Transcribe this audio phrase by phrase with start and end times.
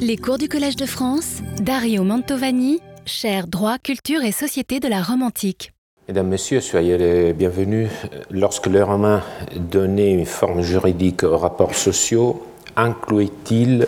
[0.00, 5.02] Les cours du Collège de France, Dario Mantovani, chaire droit, culture et société de la
[5.02, 5.72] Rome antique.
[6.08, 7.90] Mesdames, Messieurs, soyez les bienvenus.
[8.30, 9.22] Lorsque les Romains
[9.56, 12.46] donnaient une forme juridique aux rapports sociaux,
[12.76, 13.86] incluaient-ils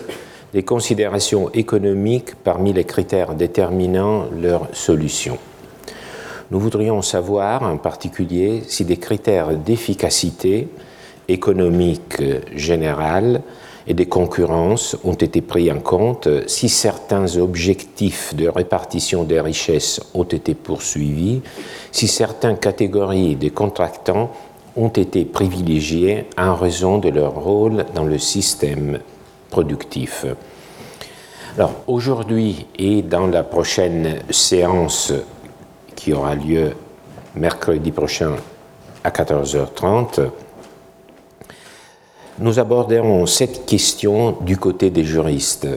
[0.53, 5.37] des considérations économiques parmi les critères déterminant leur solution?
[6.51, 10.67] Nous voudrions savoir en particulier si des critères d'efficacité
[11.27, 12.21] économique
[12.55, 13.41] générale
[13.87, 20.01] et des concurrences ont été pris en compte, si certains objectifs de répartition des richesses
[20.13, 21.41] ont été poursuivis,
[21.91, 24.31] si certaines catégories de contractants
[24.75, 28.99] ont été privilégiées en raison de leur rôle dans le système
[29.49, 30.25] productif.
[31.57, 35.11] Alors aujourd'hui et dans la prochaine séance
[35.95, 36.71] qui aura lieu
[37.35, 38.35] mercredi prochain
[39.03, 40.29] à 14h30,
[42.41, 45.67] nous aborderons cette question du côté des juristes.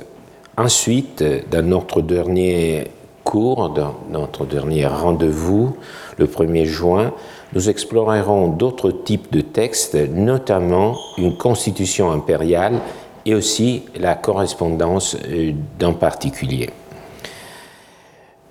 [0.57, 2.85] Ensuite, dans notre dernier
[3.23, 5.77] cours, dans notre dernier rendez-vous,
[6.17, 7.13] le 1er juin,
[7.53, 12.81] nous explorerons d'autres types de textes, notamment une constitution impériale
[13.27, 16.71] et aussi la correspondance euh, d'un particulier.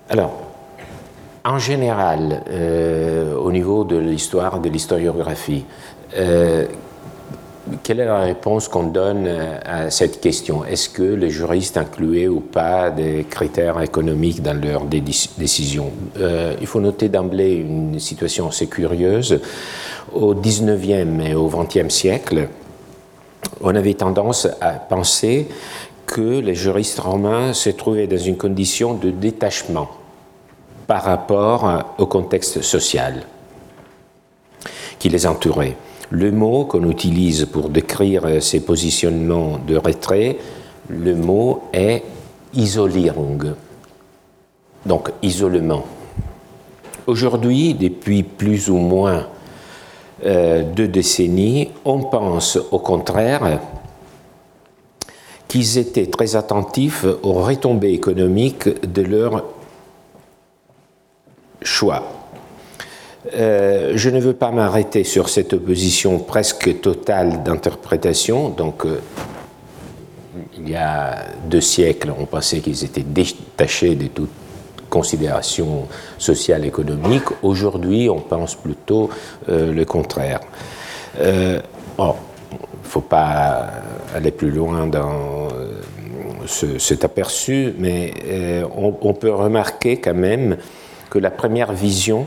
[0.08, 0.32] Alors,
[1.44, 5.64] en général, euh, au niveau de l'histoire, de l'historiographie,
[6.16, 6.66] euh,
[7.82, 10.64] quelle est la réponse qu'on donne euh, à cette question?
[10.64, 15.90] Est-ce que les juristes incluaient ou pas des critères économiques dans leurs décisions?
[16.18, 19.40] Euh, Il faut noter d'emblée une situation assez curieuse.
[20.12, 22.48] Au 19e et au 20e siècle,
[23.60, 25.48] on avait tendance à penser
[26.06, 29.88] que les juristes romains se trouvaient dans une condition de détachement
[30.86, 33.22] par rapport au contexte social
[34.98, 35.76] qui les entourait.
[36.14, 40.38] Le mot qu'on utilise pour décrire ces positionnements de retrait,
[40.88, 42.04] le mot est
[42.54, 43.52] Isolierung,
[44.86, 45.84] donc isolement.
[47.08, 49.26] Aujourd'hui, depuis plus ou moins
[50.24, 53.58] euh, deux décennies, on pense au contraire
[55.48, 59.46] qu'ils étaient très attentifs aux retombées économiques de leur
[61.60, 62.23] choix.
[63.32, 68.50] Euh, je ne veux pas m'arrêter sur cette opposition presque totale d'interprétation.
[68.50, 69.00] Donc, euh,
[70.58, 74.30] il y a deux siècles, on pensait qu'ils étaient détachés de toute
[74.90, 77.24] considération sociale, économique.
[77.42, 79.10] Aujourd'hui, on pense plutôt
[79.48, 80.40] euh, le contraire.
[81.18, 81.62] il
[81.98, 82.10] ne
[82.82, 83.70] faut pas
[84.14, 85.48] aller plus loin dans
[86.46, 88.12] cet aperçu, mais
[88.76, 90.58] on peut remarquer quand même
[91.10, 92.26] que la première vision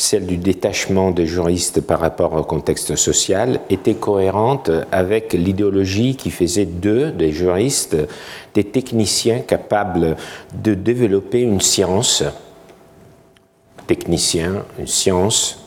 [0.00, 6.30] celle du détachement des juristes par rapport au contexte social, était cohérente avec l'idéologie qui
[6.30, 7.96] faisait d'eux, des juristes,
[8.54, 10.16] des techniciens capables
[10.54, 12.24] de développer une science,
[13.86, 15.58] technicien, une science,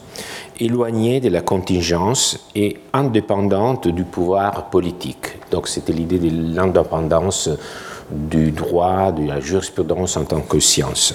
[0.60, 5.50] éloignée de la contingence et indépendante du pouvoir politique.
[5.52, 7.50] Donc c'était l'idée de l'indépendance
[8.10, 11.14] du droit, de la jurisprudence en tant que science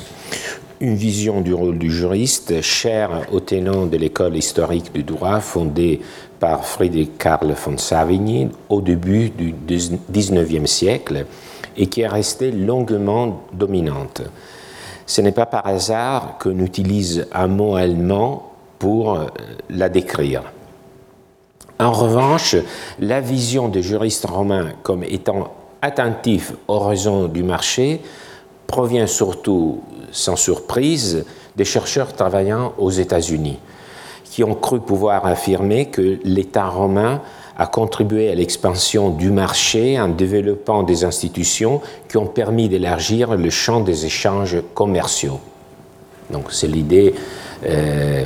[0.80, 6.00] une vision du rôle du juriste chère au tenants de l'école historique du droit fondée
[6.38, 9.54] par Friedrich Karl von Savigny au début du
[10.10, 11.26] XIXe siècle
[11.76, 14.22] et qui est restée longuement dominante.
[15.06, 19.26] Ce n'est pas par hasard qu'on utilise un mot allemand pour euh,
[19.70, 20.42] la décrire.
[21.80, 22.56] En revanche,
[23.00, 28.00] la vision des juristes romains comme étant attentifs aux raisons du marché
[28.68, 29.80] provient surtout
[30.12, 31.24] sans surprise,
[31.56, 33.58] des chercheurs travaillant aux États-Unis,
[34.24, 37.20] qui ont cru pouvoir affirmer que l'État romain
[37.56, 43.50] a contribué à l'expansion du marché en développant des institutions qui ont permis d'élargir le
[43.50, 45.40] champ des échanges commerciaux.
[46.30, 47.14] Donc c'est l'idée,
[47.66, 48.24] euh,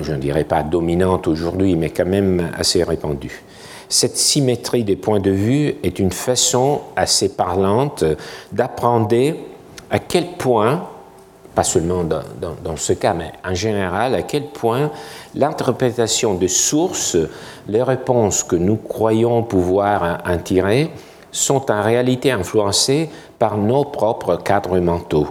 [0.00, 3.42] je ne dirais pas dominante aujourd'hui, mais quand même assez répandue.
[3.88, 8.02] Cette symétrie des points de vue est une façon assez parlante
[8.50, 9.06] d'apprendre
[9.94, 10.88] à quel point
[11.54, 14.90] pas seulement dans, ce cas, mais en général, à quel point
[15.36, 17.16] l'interprétation de sources,
[17.68, 20.90] les réponses que nous croyons pouvoir en tirer,
[21.30, 23.08] sont en réalité influencées
[23.38, 25.28] par nos propres cadres mentaux.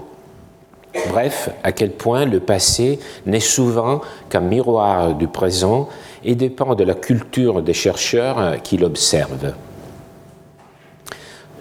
[1.09, 3.99] Bref, à quel point le passé n'est souvent
[4.29, 5.89] qu'un miroir du présent
[6.23, 9.55] et dépend de la culture des chercheurs qui l'observent.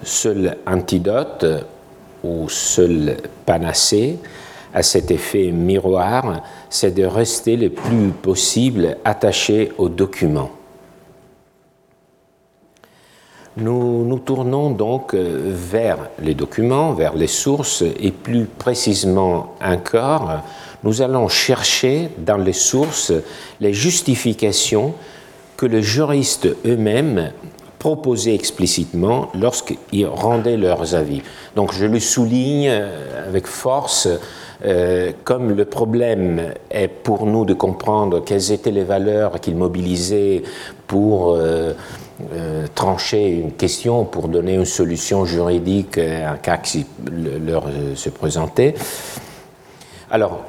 [0.05, 1.45] Seul antidote
[2.23, 3.17] ou seul
[3.47, 4.19] panacée
[4.75, 10.51] à cet effet miroir, c'est de rester le plus possible attaché au document.
[13.57, 20.41] nous nous tournons donc vers les documents, vers les sources et plus précisément encore,
[20.83, 23.13] nous allons chercher dans les sources
[23.61, 24.95] les justifications
[25.57, 27.33] que les juristes eux-mêmes
[27.82, 31.20] proposaient explicitement lorsqu'ils rendaient leurs avis.
[31.56, 34.06] Donc je le souligne euh, avec force,
[34.64, 40.44] euh, comme le problème est pour nous de comprendre quelles étaient les valeurs qu'ils mobilisaient
[40.87, 41.73] pour euh,
[42.76, 47.64] trancher une question, pour donner une solution juridique à un cas qui leur
[47.96, 48.75] se présentait.
[50.08, 50.44] Alors,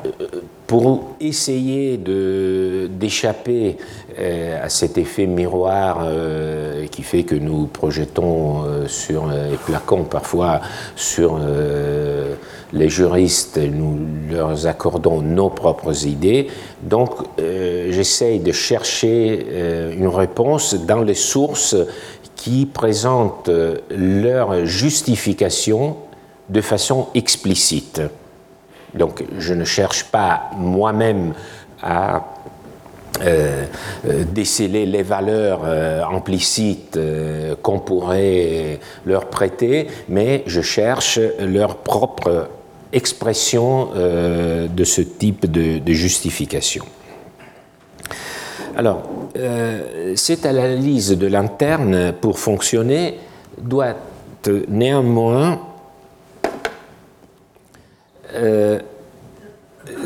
[0.67, 3.77] pour essayer d'échapper
[4.19, 10.03] euh, à cet effet miroir euh, qui fait que nous projetons euh, sur les plaquons
[10.03, 10.61] parfois
[10.95, 11.39] sur
[12.71, 13.99] les juristes, nous
[14.31, 16.47] leur accordons nos propres idées.
[16.81, 21.75] Donc j'essaye de chercher une réponse dans les sources
[22.35, 23.51] qui présentent
[23.89, 25.97] leur justification
[26.49, 28.01] de façon explicite.
[28.95, 31.33] Donc je ne cherche pas moi-même
[31.81, 32.23] à
[33.21, 33.65] euh,
[34.07, 36.99] euh, déceler les valeurs euh, implicites
[37.61, 42.49] qu'on pourrait leur prêter, mais je cherche leur propre
[42.91, 46.85] expression de ce type de, de justification.
[48.75, 49.03] Alors,
[50.15, 53.19] cette analyse de l'interne, pour fonctionner,
[53.59, 53.95] doit
[54.67, 55.59] néanmoins
[58.35, 58.79] euh,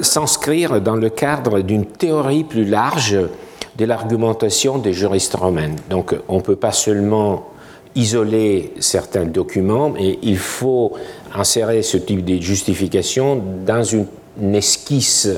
[0.02, 3.18] s'inscrire dans le cadre d'une théorie plus large
[3.78, 5.76] de l'argumentation des juristes romains.
[5.90, 7.50] Donc on ne peut pas seulement
[7.96, 10.94] isoler certains documents, mais il faut
[11.34, 15.30] insérer ce type de justification dans une esquisse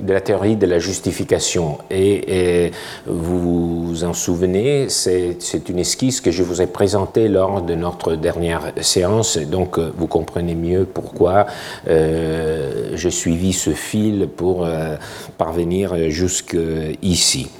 [0.00, 1.78] de la théorie de la justification.
[1.90, 2.70] Et,
[3.06, 8.14] vous vous en souvenez, c'est une esquisse que je vous ai présentée lors de notre
[8.14, 11.46] dernière séance, donc euh, vous comprenez mieux pourquoi
[11.88, 14.96] euh, j'ai suivi ce fil pour euh,
[15.38, 17.50] parvenir jusqu'ici.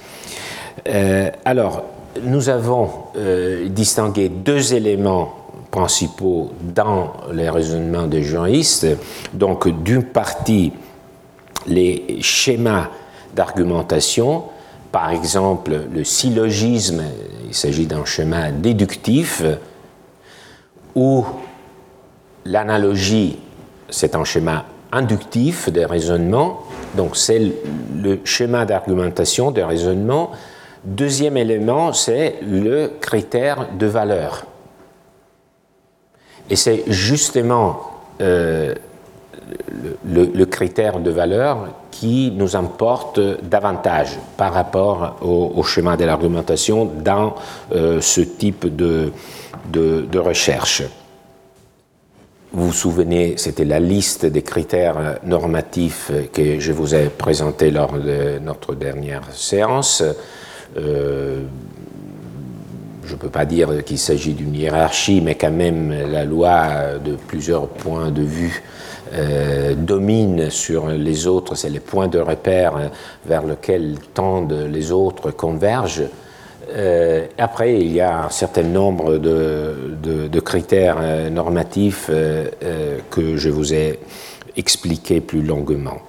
[0.87, 1.83] Euh, alors,
[2.23, 2.89] nous avons
[3.69, 5.33] distingué deux éléments
[5.71, 8.85] principaux dans les raisonnements des juristes.
[9.33, 10.73] Donc, d'une partie,
[11.67, 12.89] les schémas
[13.35, 14.43] d'argumentation,
[14.91, 17.03] par exemple le syllogisme,
[17.47, 19.43] il s'agit d'un schéma déductif,
[20.95, 21.25] ou
[22.45, 23.37] l'analogie,
[23.89, 26.63] c'est un schéma inductif des raisonnements,
[26.95, 27.53] donc c'est
[27.95, 30.31] le schéma d'argumentation, de raisonnement.
[30.83, 34.45] Deuxième élément, c'est le critère de valeur.
[36.49, 37.81] Et c'est justement
[38.19, 38.75] euh,
[40.05, 47.35] le, critère de valeur qui nous importe davantage par rapport au, schéma de l'argumentation dans
[47.73, 49.11] euh, ce type de,
[49.71, 50.83] de, recherche.
[52.53, 57.93] Vous vous souvenez, c'était la liste des critères normatifs que je vous ai présenté lors
[57.93, 60.03] de notre dernière séance.
[60.77, 61.43] Euh,
[63.05, 67.15] je ne peux pas dire qu'il s'agit d'une hiérarchie, mais quand même la loi, de
[67.15, 68.63] plusieurs points de vue,
[69.13, 72.91] euh, domine sur les autres, c'est les points de repère
[73.25, 76.07] vers lesquels tendent les autres convergent.
[76.69, 83.73] Euh, après, il y a un certain nombre de, critères euh, normatifs que je vous
[83.73, 83.99] ai
[84.55, 85.99] expliqués plus longuement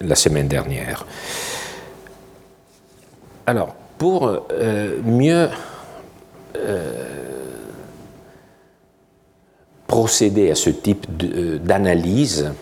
[0.00, 1.06] la semaine dernière.
[3.46, 4.42] Alors, pour
[5.04, 5.48] mieux
[9.86, 12.52] procéder à ce type euh, d'analyse,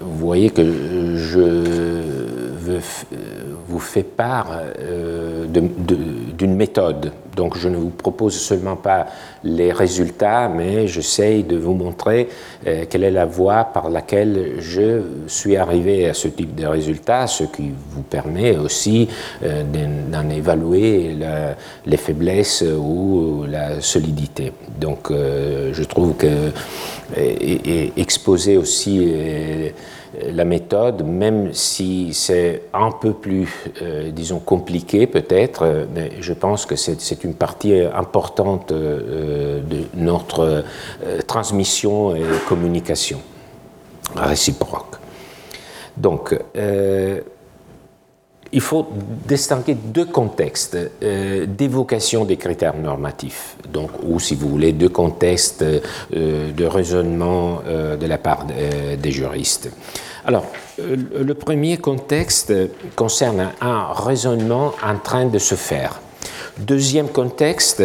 [0.00, 2.13] vous voyez que je
[3.68, 7.12] vous fais part euh, d'une méthode.
[7.36, 9.06] Donc je ne vous propose seulement pas
[9.42, 12.28] les résultats, mais j'essaye de vous montrer
[12.66, 17.26] euh, quelle est la voie par laquelle je suis arrivé à ce type de résultats,
[17.26, 19.08] ce qui vous permet aussi
[19.42, 21.16] d'en évaluer
[21.86, 24.52] les faiblesses ou la solidité.
[24.80, 26.50] Donc je trouve que
[27.96, 29.12] exposer aussi
[30.32, 33.48] la méthode, même si c'est un peu plus,
[33.82, 39.84] euh, disons, compliqué peut-être, euh, mais je pense que c'est une partie importante euh, de
[39.94, 40.64] notre
[41.26, 43.20] transmission et communication
[44.16, 44.96] réciproque.
[45.96, 46.36] Donc,
[48.54, 48.86] il faut
[49.28, 55.62] distinguer deux contextes d'évocation des critères normatifs, donc, ou si vous voulez, deux contextes
[56.12, 59.70] de raisonnement de la part des juristes.
[60.24, 60.46] Alors,
[60.80, 62.52] euh, le premier contexte
[62.96, 66.00] concerne un raisonnement en train de se faire
[66.58, 67.82] Deuxième contexte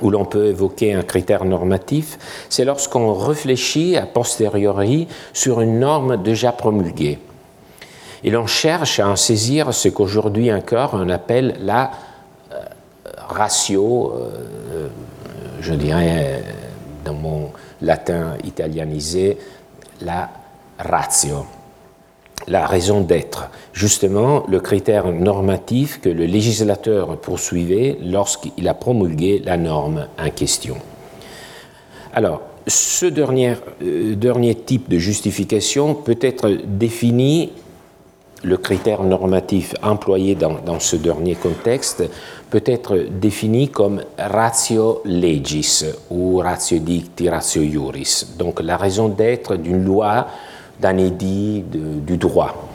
[0.00, 6.22] où l'on peut évoquer un critère normatif, c'est lorsqu'on réfléchit a posteriori sur une norme
[6.22, 7.18] déjà promulguée.
[8.24, 11.90] Et l'on cherche à en saisir ce qu'aujourd'hui encore on appelle la
[12.52, 12.56] euh,
[13.28, 14.88] ratio, euh,
[15.60, 16.42] je dirais
[17.04, 19.38] dans mon latin italianisé,
[20.00, 20.30] la
[20.78, 21.46] ratio,
[22.46, 29.56] la raison d'être, justement le critère normatif que le législateur poursuivait lorsqu'il a promulgué la
[29.56, 30.76] norme en question.
[32.12, 37.52] Alors, ce dernier, euh, dernier type de justification peut être défini
[38.42, 42.04] le critère normatif employé dans, ce dernier contexte
[42.50, 49.56] peut être défini comme ratio legis ou ratio dicti, ratio iuris, donc la raison d'être
[49.56, 50.28] d'une loi,
[50.80, 52.68] d'un édit, du droit.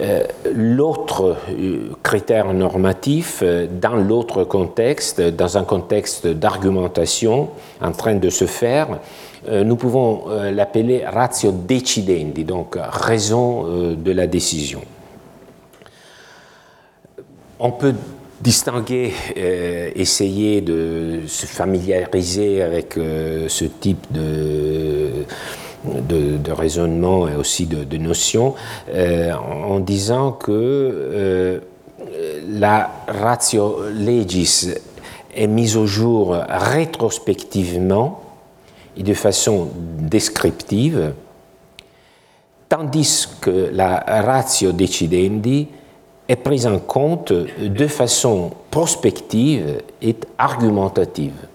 [0.00, 0.22] Euh,
[0.54, 7.48] l'autre euh, critère normatif, euh, dans l'autre contexte, dans un contexte d'argumentation
[7.80, 9.00] en train de se faire,
[9.64, 14.82] nous pouvons euh, l'appeler ratio decidendi, donc raison euh, de la décision.
[17.60, 17.94] On peut
[18.40, 19.12] distinguer,
[19.96, 25.24] essayer de se familiariser avec ce type de,
[25.84, 28.54] de, raisonnement et aussi de, notions
[28.94, 31.60] en disant que
[32.48, 34.68] la ratio legis
[35.34, 38.22] est mise au jour rétrospectivement
[38.98, 39.68] et de façon
[40.00, 41.14] descriptive,
[42.68, 45.68] tandis que la ratio decidendi
[46.28, 51.46] est prise en compte de façon prospective et argumentative.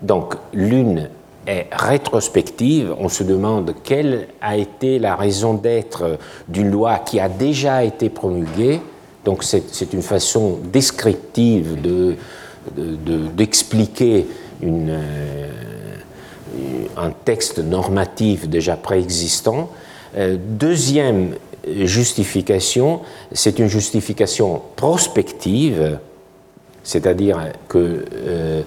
[0.00, 1.08] Donc l'une
[1.46, 7.28] est rétrospective, on se demande quelle a été la raison d'être d'une loi qui a
[7.28, 8.80] déjà été promulguée,
[9.24, 11.80] donc c'est une façon descriptive
[13.34, 14.26] d'expliquer de,
[14.62, 15.48] euh,
[16.96, 19.70] un texte normatif déjà préexistant.
[20.16, 21.34] Euh, deuxième
[21.66, 23.00] justification,
[23.32, 25.98] c'est une justification prospective,
[26.82, 28.62] c'est-à-dire que euh,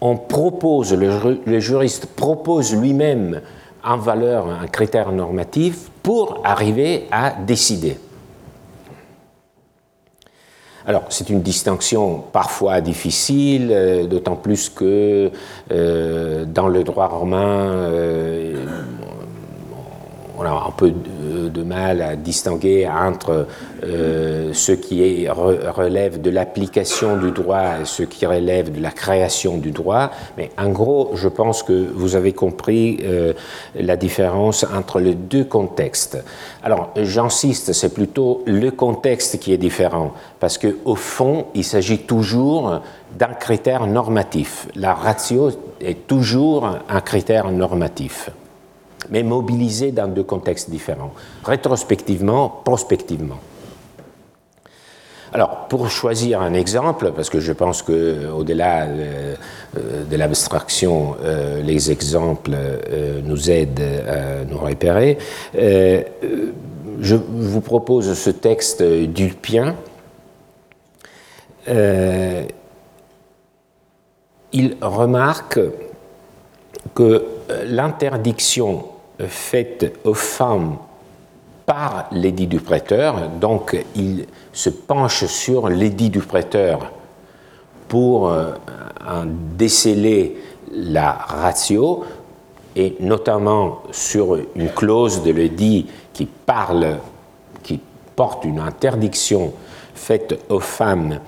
[0.00, 3.40] le, le, juriste propose lui-même
[3.82, 7.98] en valeur un critère normatif pour arriver à décider.
[10.86, 15.30] Alors, c'est une distinction parfois difficile, euh, d'autant plus que
[15.72, 18.66] euh, dans le droit romain, euh,
[20.36, 23.46] on a un peu de, mal à distinguer entre
[23.84, 29.56] euh, ce qui relève de l'application du droit et ce qui relève de la création
[29.56, 30.10] du droit.
[30.36, 33.32] Mais en gros, je pense que vous avez compris euh,
[33.74, 36.22] la différence entre les deux contextes.
[36.62, 42.80] Alors, j'insiste, c'est plutôt le contexte qui est différent, parce qu'au fond, il s'agit toujours
[43.18, 44.68] d'un critère normatif.
[44.74, 45.50] La ratio
[45.80, 48.30] est toujours un critère normatif
[49.10, 51.12] mais mobilisés dans deux contextes différents,
[51.44, 53.38] rétrospectivement, prospectivement.
[55.34, 59.34] Alors, pour choisir un exemple, parce que je pense qu'au-delà euh,
[60.08, 65.18] de l'abstraction, euh, les exemples euh, nous aident à nous repérer,
[65.52, 69.74] je vous propose ce texte d'Ulpien.
[74.52, 75.58] il remarque
[76.94, 77.24] que
[77.66, 78.84] l'interdiction
[79.18, 80.76] faite aux femmes
[81.66, 86.92] par l'édit du prêteur, donc il se penche sur l'édit du prêteur
[87.88, 88.52] pour euh,
[89.56, 90.36] déceler
[90.72, 92.04] la ratio,
[92.76, 96.98] et notamment sur une clause de l'édit qui parle,
[97.62, 97.80] qui
[98.16, 99.52] porte une interdiction.
[99.94, 101.20] Faite aux femmes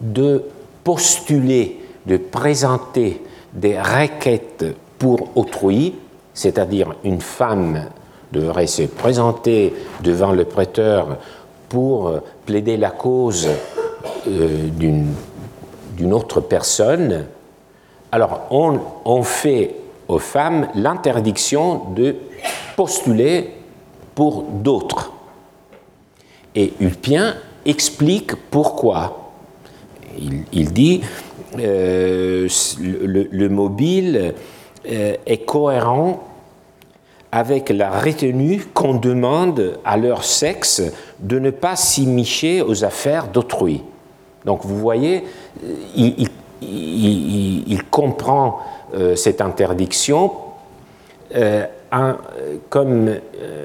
[0.00, 0.44] de
[0.84, 3.20] postuler, de présenter
[3.52, 4.64] des requêtes
[4.98, 5.94] pour autrui,
[6.34, 7.86] c'est-à-dire une femme
[8.32, 9.72] devrait se présenter
[10.02, 11.18] devant le prêteur
[11.68, 13.48] pour euh, plaider la cause
[14.26, 17.26] euh, d'une autre personne,
[18.12, 19.74] alors on, fait
[20.06, 22.14] aux femmes l'interdiction de
[22.76, 23.50] postuler
[24.14, 25.12] pour d'autres.
[26.54, 29.32] Et Ulpien explique pourquoi.
[30.52, 31.00] Il, dit
[31.58, 32.48] euh,
[32.80, 34.34] le, mobile
[34.86, 36.24] euh, est cohérent
[37.32, 40.82] avec la retenue qu'on demande à leur sexe
[41.18, 43.82] de ne pas s'immiscer aux affaires d'autrui.
[44.44, 45.24] Donc vous voyez,
[45.96, 46.28] il,
[47.90, 48.60] comprend
[48.94, 50.30] euh, cette interdiction
[51.34, 51.66] euh,
[52.68, 53.10] comme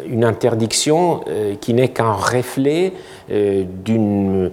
[0.08, 1.22] une interdiction
[1.62, 2.94] qui n'est qu'un reflet
[3.28, 4.52] d'une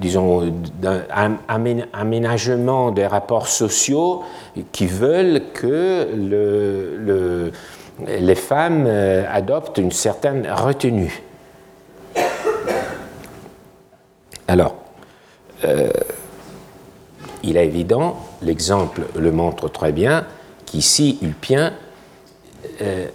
[0.00, 1.38] disons, d'un
[1.92, 4.22] aménagement des rapports sociaux
[4.72, 7.52] qui veulent que le,
[8.06, 11.22] les femmes adoptent une certaine retenue.
[14.48, 14.76] Alors,
[15.64, 15.90] euh,
[17.42, 20.24] il est évident, l'exemple le montre très bien,
[20.76, 21.72] qu'ici, Ulpien
[22.82, 23.06] euh,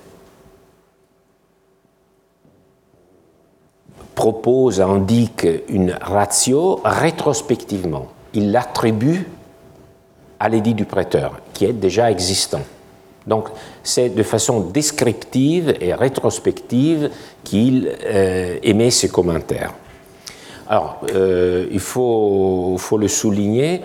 [4.16, 8.08] propose, indique une ratio rétrospectivement.
[8.34, 9.28] Il l'attribue
[10.40, 12.64] à l'édit du prêteur, qui est déjà existant.
[13.28, 13.50] Donc,
[13.84, 17.12] c'est de façon descriptive et rétrospective
[17.44, 19.76] qu'il euh, émet ses commentaires.
[20.68, 23.82] Alors, euh, il faut, le souligner,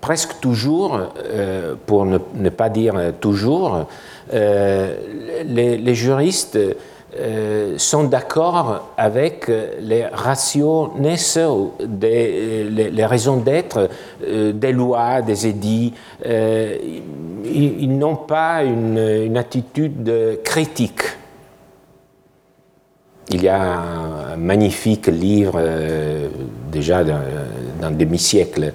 [0.00, 3.86] presque toujours, euh, pour ne, pas dire toujours,
[4.32, 6.58] les, juristes
[7.78, 9.50] sont d'accord avec
[9.80, 13.88] les rations des, les, raisons d'être
[14.20, 15.94] des lois, des édits.
[16.24, 21.02] ils, n'ont pas une, attitude critique
[23.30, 26.28] il y a un magnifique livre, euh,
[26.70, 28.70] déjà d'un demi-siècle, euh,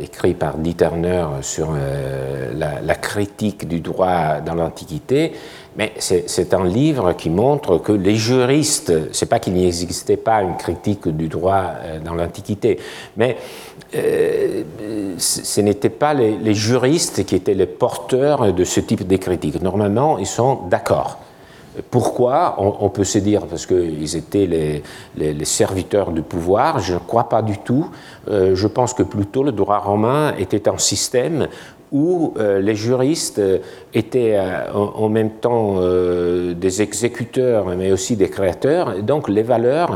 [0.00, 5.32] écrit par Dieter Turner sur euh, la, critique du droit dans l'Antiquité.
[5.76, 10.42] Mais c'est un livre qui montre que les juristes, c'est pas qu'il n'y existait pas
[10.42, 11.72] une critique du droit
[12.04, 12.78] dans l'Antiquité,
[13.16, 13.36] mais
[13.92, 19.60] ce n'étaient pas les, les, juristes qui étaient les porteurs de ce type de critique.
[19.60, 21.18] Normalement, ils sont d'accord.
[21.90, 24.82] Pourquoi on, peut se dire parce qu'ils étaient
[25.16, 26.78] les, serviteurs du pouvoir.
[26.78, 27.90] Je ne crois pas du tout.
[28.28, 31.48] Euh, je pense que plutôt le droit romain était un système
[31.92, 33.40] où euh, les juristes
[33.92, 35.80] étaient euh, en, même temps
[36.54, 39.02] des exécuteurs, mais aussi des créateurs.
[39.02, 39.94] Donc les valeurs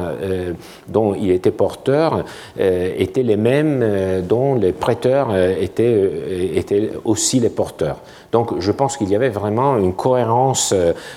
[0.87, 2.25] dont ils étaient porteurs
[2.59, 6.11] étaient les mêmes dont les prêteurs étaient,
[6.55, 8.01] étaient aussi les porteurs.
[8.33, 10.75] Donc je pense qu'il y avait vraiment une cohérence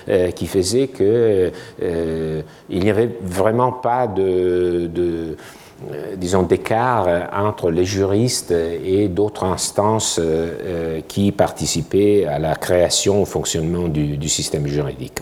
[0.09, 1.51] euh, qui faisait qu'il
[1.83, 5.35] euh, n'y avait vraiment pas de, euh,
[6.17, 10.19] disons, d'écart entre les juristes et d'autres instances
[11.07, 15.19] qui participaient à la création, au fonctionnement du, système juridique.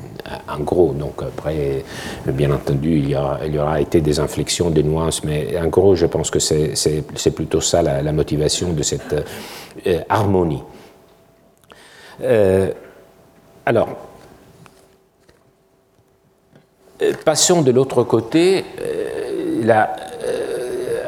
[0.48, 1.84] En gros, donc après,
[2.28, 6.30] bien entendu, il y, aura, été des inflexions, des nuances, mais en gros, je pense
[6.30, 9.16] que c'est plutôt ça la, motivation de cette
[10.10, 10.64] harmonie.
[12.22, 12.72] Euh,
[13.66, 13.90] alors,
[17.02, 19.96] euh, passons de l'autre côté, euh, la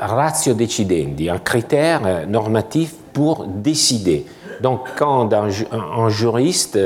[0.02, 4.26] ratio decidendi, un critère normatif pour décider.
[4.62, 6.78] Donc quand un, juriste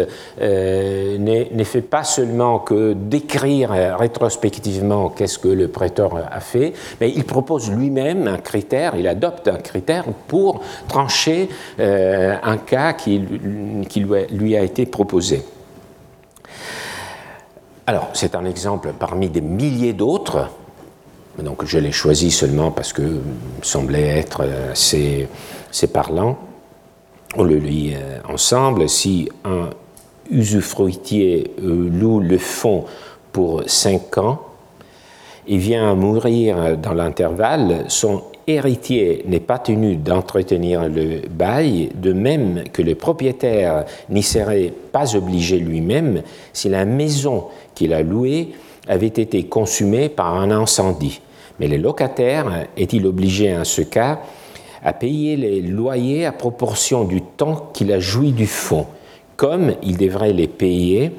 [0.41, 7.11] euh, ne, fait pas seulement que décrire rétrospectivement qu'est-ce que le prêteur a fait, mais
[7.11, 11.49] il propose lui-même un critère, il adopte un critère pour trancher
[11.79, 15.43] euh, un cas qui, lui a été proposé.
[17.87, 20.49] Alors, c'est un exemple parmi des milliers d'autres.
[21.39, 23.19] Donc, je l'ai choisi seulement parce que
[23.61, 25.27] semblait être assez
[25.91, 26.37] parlant.
[27.35, 29.69] On le lit euh, ensemble, si un
[30.31, 32.85] usufruitier euh, loue le fonds
[33.33, 34.39] pour cinq ans
[35.47, 42.13] et vient à mourir dans l'intervalle, son héritier n'est pas tenu d'entretenir le bail, de
[42.13, 46.21] même que le propriétaire n'y serait pas obligé lui-même
[46.53, 48.53] si la maison qu'il a louée
[48.87, 51.21] avait été consumée par un incendie.
[51.59, 54.19] Mais le locataire est-il obligé en ce cas
[54.83, 58.87] à payer les loyers à proportion du temps qu'il a joui du fonds,
[59.35, 61.11] comme il devrait les payer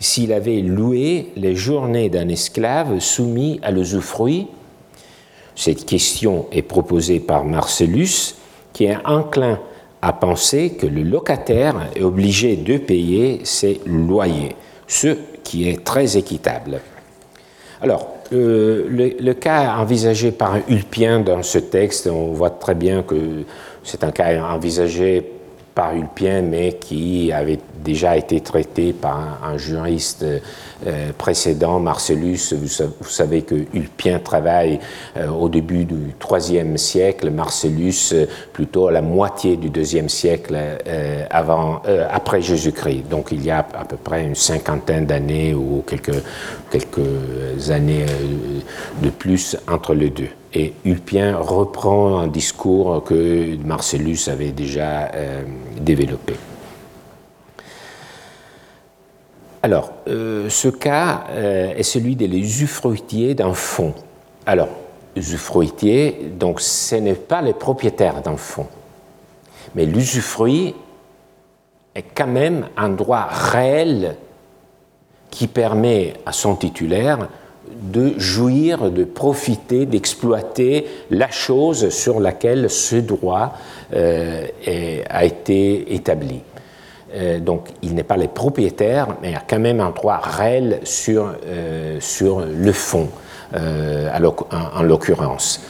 [0.00, 4.48] s'il avait loué les journées d'un esclave soumis à l'usufruit?
[5.56, 8.34] Cette question est proposée par Marcellus,
[8.72, 9.60] qui est enclin
[10.02, 16.18] à penser que le locataire est obligé de payer ses loyers, ce qui est très
[16.18, 16.80] équitable.
[17.84, 23.44] Alors, euh, le, cas envisagé par Ulpien dans ce texte, on voit très bien que
[23.82, 25.33] c'est un cas envisagé
[25.74, 32.52] par Ulpien, mais qui avait déjà été traité par un, juriste euh, précédent, Marcellus.
[32.52, 34.78] Vous, savez que Ulpien travaille
[35.16, 40.56] euh, au début du IIIe siècle, Marcellus euh, plutôt à la moitié du IIe siècle
[41.30, 43.08] avant, après Jésus-Christ.
[43.10, 46.22] Donc il y a à peu près une cinquantaine d'années ou quelques,
[46.70, 48.06] quelques années
[49.02, 50.28] de plus entre les deux.
[50.56, 55.10] Et Ulpien reprend un discours que Marcellus avait déjà
[55.80, 56.34] développé.
[59.64, 63.94] Alors, ce cas est celui des usufruitiers d'un fonds.
[64.46, 64.68] Alors,
[65.16, 68.68] usufruitier, donc ce n'est pas les propriétaires d'un fonds.
[69.74, 70.74] Mais l'usufruit
[71.96, 74.16] est quand même un droit réel
[75.30, 77.28] qui permet à son titulaire
[77.92, 83.54] de jouir, de profiter, d'exploiter la chose sur laquelle ce droit
[83.94, 84.46] euh,
[85.08, 86.40] a été établi.
[87.14, 90.80] Euh, donc il n'est pas le propriétaire, mais il a quand même un droit réel
[90.84, 93.08] sur, euh, sur le fond,
[93.54, 95.60] en, l'occurrence.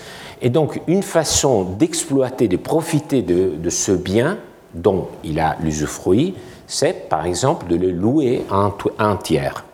[0.41, 4.39] Et donc une façon d'exploiter, de profiter de, de, ce bien
[4.73, 6.35] dont il a l'usufruit,
[6.67, 9.65] c'est par exemple de le louer en un tiers.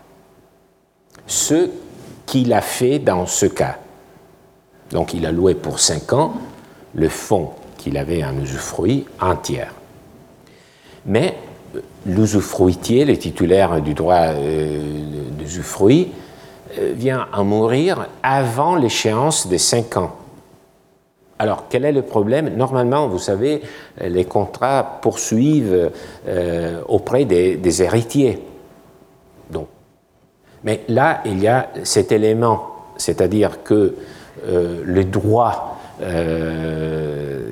[1.26, 1.70] Ce
[2.30, 3.78] qu'il a fait dans ce cas.
[4.92, 6.34] Donc il a loué pour cinq ans
[6.94, 9.64] le fonds qu'il avait en usufruit entier.
[11.06, 11.34] Mais
[12.06, 14.80] l'usufruitier, le titulaire du droit euh,
[15.32, 16.12] d'usufruit,
[16.78, 20.14] euh, vient à mourir avant l'échéance des cinq ans.
[21.40, 22.54] Alors, quel est le problème?
[22.54, 23.62] Normalement, vous savez,
[24.00, 25.90] les contrats poursuivent
[26.28, 28.38] euh, auprès des héritiers.
[30.64, 33.96] Mais là, il y a cet élément, c'est-à-dire que
[34.46, 37.50] euh, le droit euh,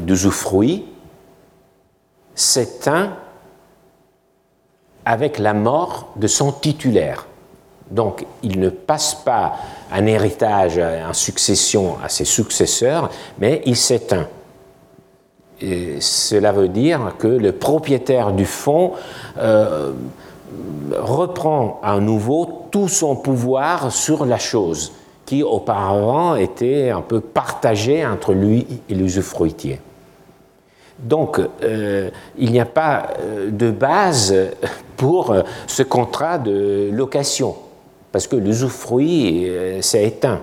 [0.00, 0.84] d'usufruit
[2.34, 3.16] s'éteint
[5.04, 7.26] avec la mort de son titulaire.
[7.90, 9.56] Donc, il ne passe pas
[9.90, 14.28] un héritage en succession à ses successeurs, mais il s'éteint.
[15.60, 18.92] cela veut dire que le propriétaire du fonds
[19.38, 19.92] euh,
[20.96, 24.92] reprend à nouveau tout son pouvoir sur la chose
[25.28, 29.78] qui auparavant était un peu partagé entre lui et l'usufruitier.
[30.98, 34.34] Donc, euh, il n'y a pas euh, de base
[34.96, 37.54] pour euh, ce contrat de location,
[38.10, 39.48] parce que l'usufruit
[39.80, 40.40] s'est éteint.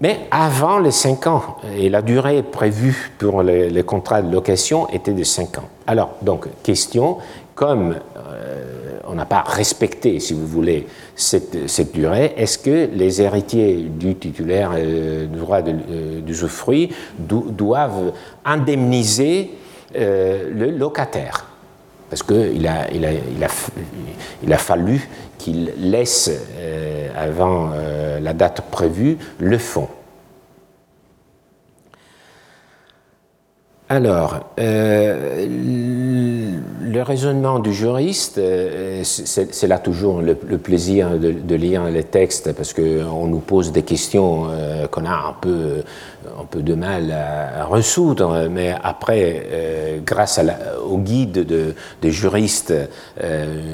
[0.00, 4.88] Mais avant les 5 ans, et la durée prévue pour les, les, contrats de location
[4.88, 5.68] était de 5 ans.
[5.86, 7.18] Alors, donc, question,
[7.58, 13.88] comme euh, on n'a pas respecté, si vous voulez, cette, durée, est-ce que les héritiers
[13.90, 18.12] du titulaire euh, du droit euh, d'usufruit doivent
[18.44, 19.50] indemniser
[19.92, 21.46] le locataire?
[22.08, 23.48] Parce qu'il a, il a, il a,
[24.44, 26.30] il a fallu qu'il laisse,
[27.16, 27.70] avant
[28.20, 29.88] la date prévue, le fonds.
[33.90, 42.04] Alors, euh, le raisonnement du juriste, euh, c'est là toujours le, plaisir de, lire les
[42.04, 45.84] textes parce qu'on nous pose des questions euh, qu'on a un peu,
[46.38, 50.38] un peu de mal à, résoudre, mais après, grâce
[50.86, 52.74] au guide des juristes,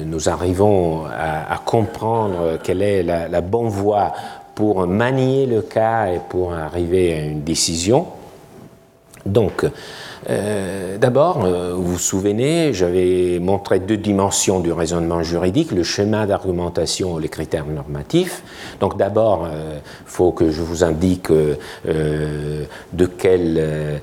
[0.05, 4.13] nous arrivons à, comprendre quelle est la, la bonne voie
[4.53, 8.07] pour manier le cas et pour arriver à une décision.
[9.25, 9.65] Donc,
[10.29, 16.25] euh, d'abord, euh, vous vous souvenez, j'avais montré deux dimensions du raisonnement juridique, le schéma
[16.25, 18.43] d'argumentation et les critères normatifs.
[18.79, 24.01] Donc d'abord, il euh, faut que je vous indique de quel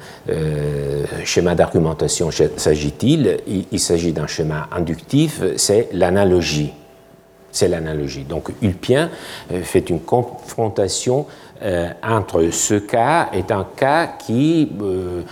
[1.25, 3.39] schéma d'argumentation s'agit-il.
[3.71, 6.73] Il, s'agit d'un schéma inductif, c'est l'analogie.
[7.53, 8.25] C'est l'analogie.
[8.25, 9.11] Donc Ulpien
[9.63, 11.27] fait une confrontation
[11.65, 15.23] euh, entre ce cas est un cas qui euh,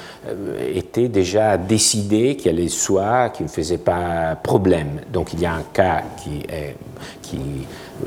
[0.72, 5.00] était déjà décidé, qui allait soi, qui ne faisait pas problème.
[5.12, 6.46] Donc il y a un cas qui,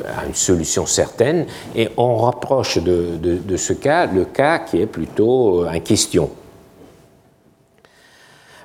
[0.07, 1.45] a une solution certaine,
[1.75, 6.29] et on rapproche de, de, ce cas le cas qui est plutôt en question.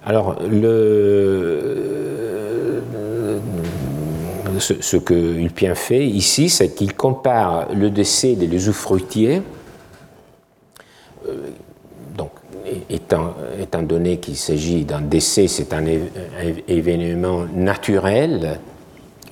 [0.07, 2.38] Alors, le,
[4.59, 9.42] ce, que Ulpien fait ici, c'est qu'il compare le décès des usufruitiers,
[11.29, 11.51] euh,
[12.16, 12.33] donc,
[12.90, 13.35] étant,
[13.83, 15.85] donné qu'il s'agit d'un décès, c'est un,
[16.66, 18.59] événement naturel,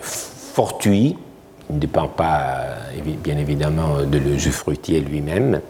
[0.01, 1.17] fortuit,
[1.69, 2.59] il ne dépend pas
[3.23, 5.61] bien évidemment de l'usufruitier lui-même.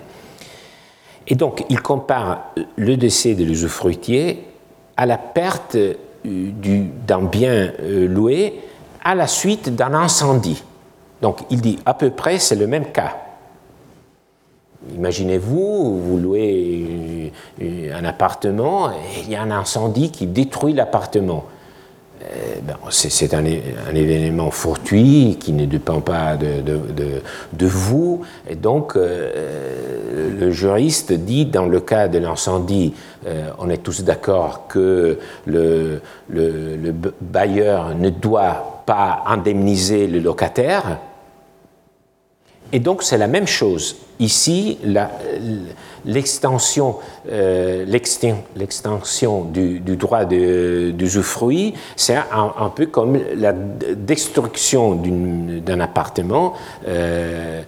[1.27, 4.45] Et donc, il compare le décès de l'usufruitier
[4.97, 5.95] à la perte euh,
[7.07, 8.61] d'un bien euh, loué
[9.07, 10.64] à la suite d'un incendie.
[11.23, 13.16] Donc il dit à peu près c'est le même cas.
[14.95, 21.45] Imaginez-vous, vous louez un appartement et il y a un incendie qui détruit l'appartement.
[22.23, 28.23] Euh, ben, c'est un, événement fortuit qui ne dépend pas de, vous.
[28.49, 32.95] Et donc, euh, le juriste dit, dans le cas de l'incendie,
[33.27, 36.01] euh, on est tous d'accord que le,
[37.21, 40.99] bailleur ne doit pas indemniser le locataire.
[42.72, 43.96] Et donc c'est la même chose.
[44.18, 44.79] Ici,
[46.05, 46.96] l'extension
[47.31, 47.85] euh,
[49.53, 56.55] du, du, droit d'usufruit, c'est un, peu comme la destruction d'un appartement
[56.88, 57.62] euh,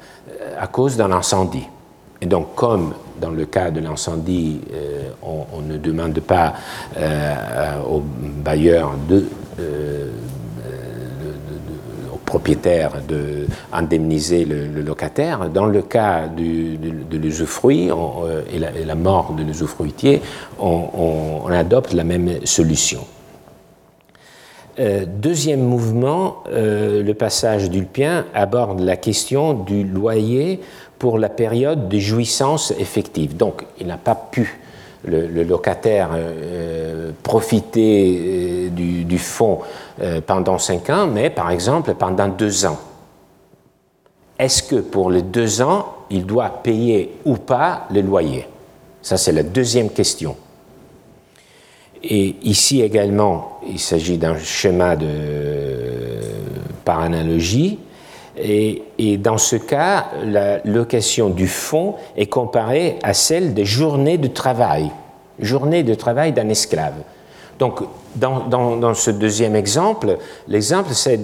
[0.58, 1.66] à cause d'un incendie.
[2.20, 6.54] Et donc, comme dans le cas de l'incendie, euh, on, ne demande pas
[7.88, 8.02] au
[8.42, 9.26] bailleur de
[12.28, 15.48] propriétaire d'indemniser le, le, locataire.
[15.48, 20.20] Dans le cas de, l'usufruit euh, et, la mort de l'usufruitier,
[20.60, 23.00] on, adopte la même solution.
[24.78, 30.60] Euh, deuxième mouvement, euh, le passage d'Ulpien aborde la question du loyer
[30.98, 33.36] pour la période de jouissance effective.
[33.36, 34.60] Donc, il n'a pas pu
[35.08, 39.60] le, locataire euh, profiter euh, du, fonds
[40.00, 42.78] euh, pendant cinq ans, mais par exemple pendant deux ans.
[44.38, 48.46] Est-ce que pour les deux ans, il doit payer ou pas le loyer?
[49.02, 50.36] Ça, c'est la deuxième question.
[52.02, 54.96] Et ici également, il s'agit d'un schéma
[56.84, 57.80] par analogie.
[58.40, 64.28] Et, dans ce cas, la location du fonds est comparée à celle des journées de
[64.28, 64.90] travail,
[65.40, 66.94] journée de travail d'un esclave.
[67.58, 67.80] Donc,
[68.14, 71.20] dans, ce deuxième exemple, l'exemple, c'est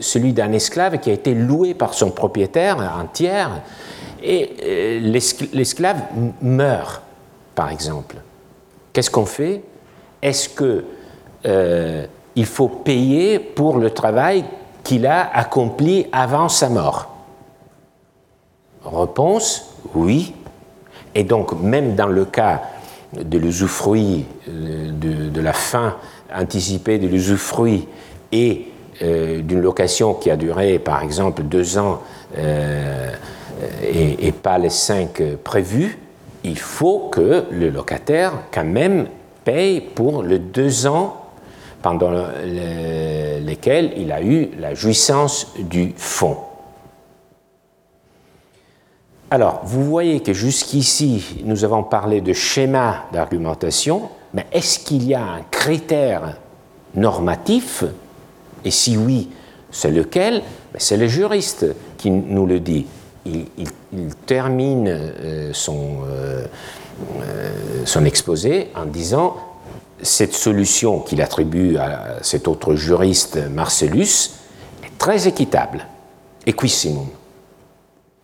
[0.00, 3.62] celui d'un esclave qui a été loué par son propriétaire, un tiers,
[4.22, 5.00] et euh,
[5.52, 5.96] l'esclave
[6.40, 7.02] meurt,
[7.54, 8.16] par exemple.
[8.92, 9.62] Qu'est-ce qu'on fait?
[10.22, 10.84] Est-ce que
[11.46, 12.06] euh,
[12.44, 14.44] faut payer pour le travail
[14.84, 17.10] qu'il a accompli avant sa mort
[18.84, 20.34] Réponse, oui.
[21.14, 22.62] Et donc, même dans le cas
[23.18, 25.96] de l'usufruit, euh, de, la fin
[26.34, 27.86] anticipée de l'usufruit
[28.32, 28.66] et
[29.02, 32.02] euh, d'une location qui a duré, par exemple, deux ans
[32.36, 33.10] euh,
[33.82, 35.98] et, pas les cinq prévus,
[36.42, 39.06] il faut que le locataire, quand même,
[39.44, 41.23] paye pour les deux ans
[41.84, 42.12] pendant
[43.42, 46.38] lesquels il a eu la jouissance du fonds.
[49.30, 55.12] Alors, vous voyez que jusqu'ici, nous avons parlé de schéma d'argumentation, mais est-ce qu'il y
[55.12, 56.38] a un critère
[56.94, 57.84] normatif?
[58.64, 59.28] Et si oui,
[59.70, 60.42] c'est lequel?
[60.78, 61.66] C'est le juriste
[61.98, 62.86] qui nous le dit.
[63.26, 63.44] Il,
[64.24, 66.46] termine euh, euh,
[67.20, 69.36] euh, son exposé en disant
[70.04, 74.30] cette solution qu'il attribue à cet autre juriste, Marcellus,
[74.84, 75.86] est très équitable.
[76.46, 77.08] Equissimum.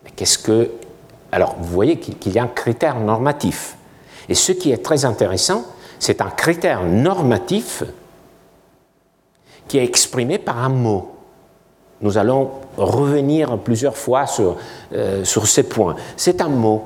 [0.04, 0.70] Mais qu'est-ce que.
[1.32, 3.76] Alors, vous voyez qu'il y a un critère normatif.
[4.28, 5.64] Et ce qui est très intéressant,
[5.98, 7.82] c'est un critère normatif
[9.66, 11.12] qui est exprimé par un mot.
[12.02, 14.56] Nous allons revenir plusieurs fois sur,
[14.92, 15.96] euh, sur ces points.
[16.16, 16.84] C'est un mot.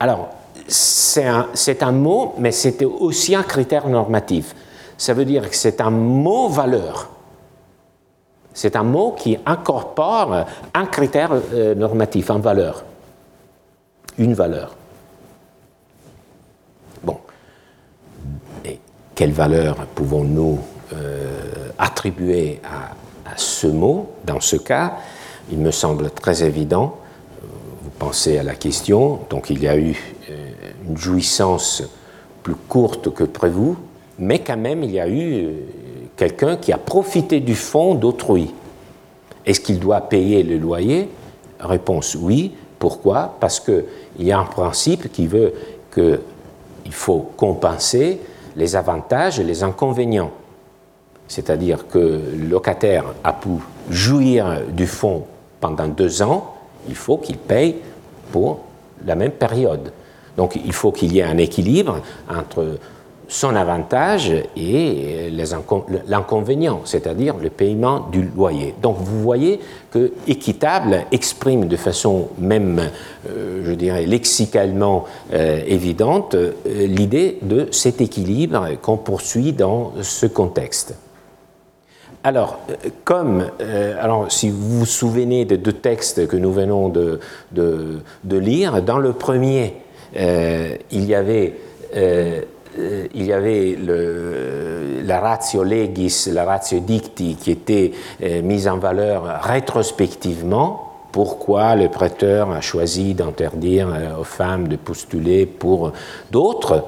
[0.00, 0.30] Alors,
[0.66, 4.54] c'est un, mot, mais c'est aussi un critère normatif.
[4.96, 7.10] Ça veut dire que c'est un mot valeur.
[8.52, 12.84] C'est un mot qui incorpore un critère euh, normatif, en valeur.
[14.16, 14.74] Une valeur.
[17.02, 17.18] Bon.
[18.64, 18.78] Et
[19.14, 20.60] quelle valeur pouvons-nous
[20.92, 24.12] euh, attribuer à, à, ce mot?
[24.24, 24.98] Dans ce cas,
[25.50, 26.96] il me semble très évident.
[27.82, 29.18] Vous pensez à la question.
[29.28, 30.13] Donc, il y a eu
[30.88, 31.82] une jouissance
[32.42, 33.74] plus courte que prévu,
[34.18, 35.52] mais quand même il y a eu euh,
[36.16, 38.52] quelqu'un qui a profité du fonds d'autrui.
[39.46, 41.08] Est-ce qu'il doit payer le loyer?
[41.60, 42.52] Réponse oui.
[42.78, 43.36] Pourquoi?
[43.40, 43.84] Parce qu'il
[44.18, 45.54] y a un principe qui veut
[45.92, 48.20] qu'il faut compenser
[48.56, 50.30] les avantages et les inconvénients.
[51.28, 53.48] C'est-à-dire que le locataire a pu
[53.90, 55.24] jouir du fonds
[55.60, 56.54] pendant deux ans,
[56.88, 57.76] il faut qu'il paye
[58.30, 58.60] pour
[59.06, 59.92] la même période.
[60.36, 62.78] Donc il faut qu'il y ait un équilibre entre
[63.28, 65.30] son avantage et
[66.06, 68.74] l'inconvénient, c'est-à-dire le paiement du loyer.
[68.82, 72.90] Donc vous voyez que équitable exprime de façon même,
[73.28, 80.26] euh, je dirais, lexicalement euh, évidente euh, l'idée de cet équilibre qu'on poursuit dans ce
[80.26, 80.94] contexte.
[82.26, 82.58] Alors,
[83.04, 83.50] comme,
[84.30, 87.20] si vous vous souvenez des deux textes que nous venons de,
[88.24, 89.74] lire, dans le premier,
[90.16, 91.54] il y avait,
[91.96, 92.42] euh,
[93.14, 93.76] il y avait
[95.04, 100.90] la ratio legis, la ratio dicti qui était euh, mise en valeur rétrospectivement.
[101.12, 105.92] Pourquoi le prêteur a choisi d'interdire aux femmes de postuler pour
[106.32, 106.84] d'autres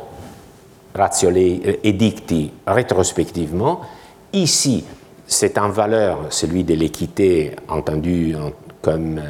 [0.95, 3.83] ratio edicti rétrospectivement?
[4.33, 4.85] Ici,
[5.29, 8.35] c'est un valeur, celui de l'équité, entendu
[8.83, 9.21] comme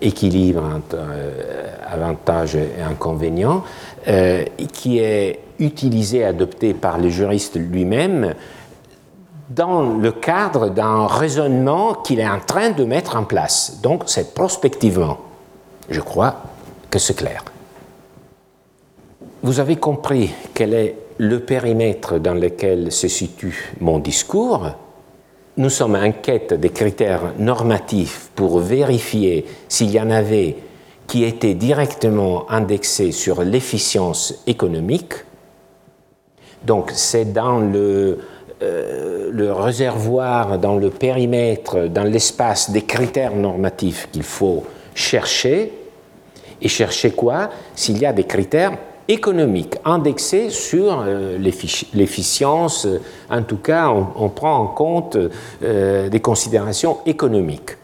[0.00, 0.98] équilibre entre
[1.86, 3.64] avantages et inconvénients,
[4.72, 8.34] qui est utilisé, adopté par le juriste lui-même
[9.50, 13.80] dans le cadre d'un raisonnement qu'il est en train de mettre en place.
[13.82, 15.18] Donc c'est prospectivement.
[15.90, 16.36] Je crois
[16.90, 17.44] que c'est clair.
[19.42, 24.70] Vous avez compris quel est le périmètre dans lequel se situe mon discours.
[25.58, 30.56] Nous sommes en quête des critères normatifs pour vérifier s'il y en avait
[31.06, 35.12] qui étaient directement indexés sur l'efficience économique.
[36.64, 38.20] Donc c'est dans le,
[38.62, 45.70] euh, le réservoir, dans le périmètre, dans l'espace des critères normatifs qu'il faut chercher.
[46.62, 47.50] Et chercher quoi?
[47.74, 52.86] S'il y a des critères économiques indexés sur euh, l'efficience,
[53.30, 55.16] en tout cas on, prend en compte
[55.62, 57.76] euh, des considérations économiques.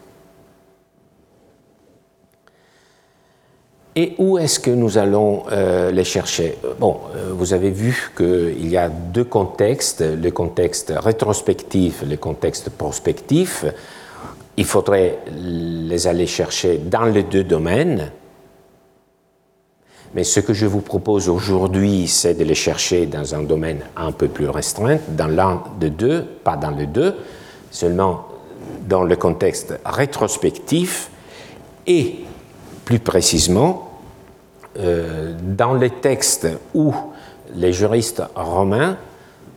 [3.95, 6.57] Et où est-ce que nous allons euh, les chercher?
[6.79, 6.97] Bon,
[7.31, 13.65] vous avez vu qu'il y a deux contextes, le contexte rétrospectif le contexte prospectif.
[14.55, 18.11] Il faudrait les aller chercher dans les deux domaines.
[20.15, 24.11] Mais ce que je vous propose aujourd'hui, c'est de les chercher dans un domaine un
[24.11, 27.15] peu plus restreint, dans l'un de deux, pas dans les deux,
[27.69, 28.25] seulement
[28.87, 31.11] dans le contexte rétrospectif
[31.85, 32.15] et
[32.85, 33.91] plus précisément
[34.79, 36.93] euh, dans les textes où
[37.55, 38.97] les juristes romains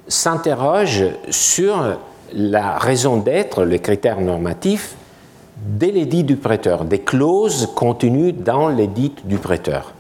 [0.07, 1.99] s'interrogent sur
[2.35, 4.97] la raison d'être, les critères normatifs
[5.65, 9.95] des l'édit du prêteur, des clauses contenues dans l'édit du prêteur.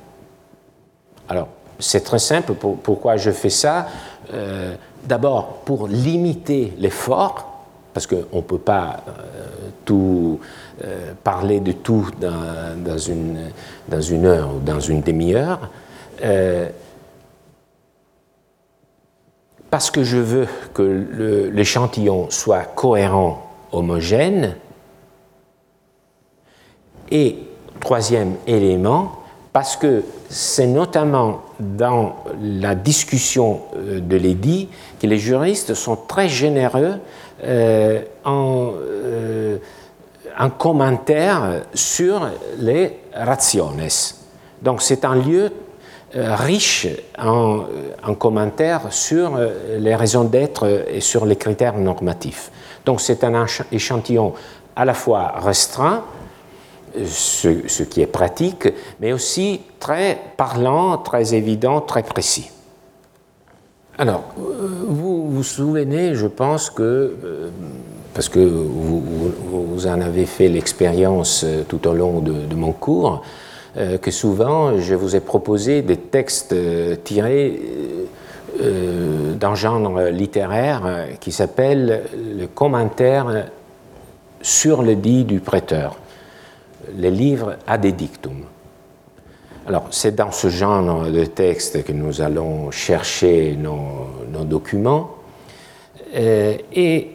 [1.33, 3.87] Alors, c'est très simple, pourquoi je fais ça?
[4.35, 7.65] Euh, D'abord, pour limiter l'effort,
[7.95, 10.39] parce qu'on ne peut pas euh, tout
[10.85, 15.71] euh, parler de tout dans, une, heure ou dans une demi-heure,
[19.71, 24.55] parce que je veux que l'échantillon soit cohérent, homogène,
[27.11, 27.39] et
[27.81, 29.13] troisième élément,
[29.53, 30.03] parce que
[30.35, 34.69] c'est notamment dans la discussion de l'édit
[35.01, 36.95] que les juristes sont très généreux
[38.25, 38.73] en
[40.39, 43.87] un commentaire sur les rationes.
[44.63, 45.51] Donc c'est un lieu
[46.15, 46.87] euh, riche
[47.19, 47.63] en, euh,
[48.07, 52.51] en, commentaires sur euh, les raisons d'être et sur les critères normatifs.
[52.85, 54.35] Donc c'est un échantillon
[54.77, 56.05] à la fois restreint,
[57.07, 58.69] ce, qui est pratique,
[59.01, 62.51] mais aussi très parlant, très évident, très précis.
[63.99, 67.51] Alors, vous vous souvenez, je pense que
[68.15, 73.23] parce que vous, en avez fait l'expérience euh, tout au long de, mon cours,
[73.77, 77.61] euh, que souvent je vous ai proposé des textes euh, tirés
[79.41, 82.03] d'un genre littéraire qui s'appelle
[82.39, 83.47] le commentaire
[84.43, 85.97] sur le dit du prêteur,
[86.97, 88.45] les livres ad edictum.
[89.67, 95.11] Alors, c'est dans ce genre de texte que nous allons chercher nos, documents.
[96.13, 97.11] et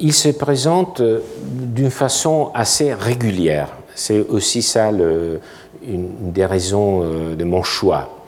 [0.00, 3.68] il se présente d'une façon assez régulière.
[3.94, 8.24] C'est aussi ça une des raisons euh, de mon choix.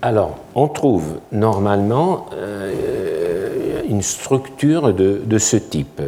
[0.00, 6.00] Alors, on trouve normalement euh, une structure de, ce type.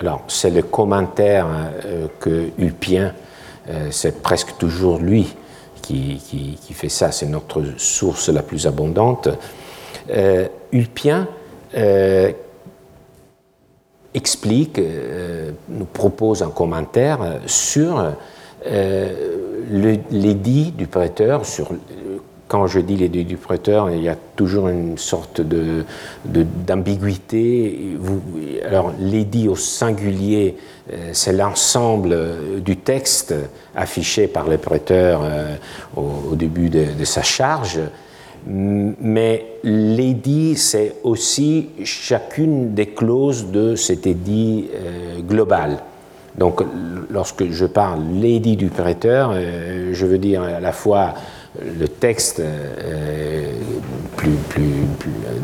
[0.00, 1.46] Alors, c'est le commentaire
[1.84, 3.14] euh, que Ulpien,
[3.90, 5.36] c'est presque toujours lui
[5.80, 6.20] qui,
[6.60, 9.28] qui fait ça, c'est notre source la plus abondante.
[10.72, 11.28] Ulpien
[14.14, 18.12] explique, euh, nous propose un commentaire sur
[18.66, 21.70] euh, l'édit du prêteur, sur
[22.50, 25.84] quand je dis l'édit du prêteur, il y a toujours une sorte de,
[26.26, 27.96] d'ambiguïté.
[28.66, 30.56] alors, l'édit au singulier,
[30.92, 32.18] euh, c'est l'ensemble
[32.60, 33.32] du texte
[33.76, 35.22] affiché par le prêteur
[35.96, 37.78] au, début de, sa charge.
[38.48, 45.78] Mais l'édit, c'est aussi chacune des clauses de cet édit euh, global.
[46.36, 46.62] Donc,
[47.10, 51.14] lorsque je parle l'édit du prêteur, euh, je veux dire à la fois
[51.60, 53.52] le texte euh,
[54.16, 54.36] plus,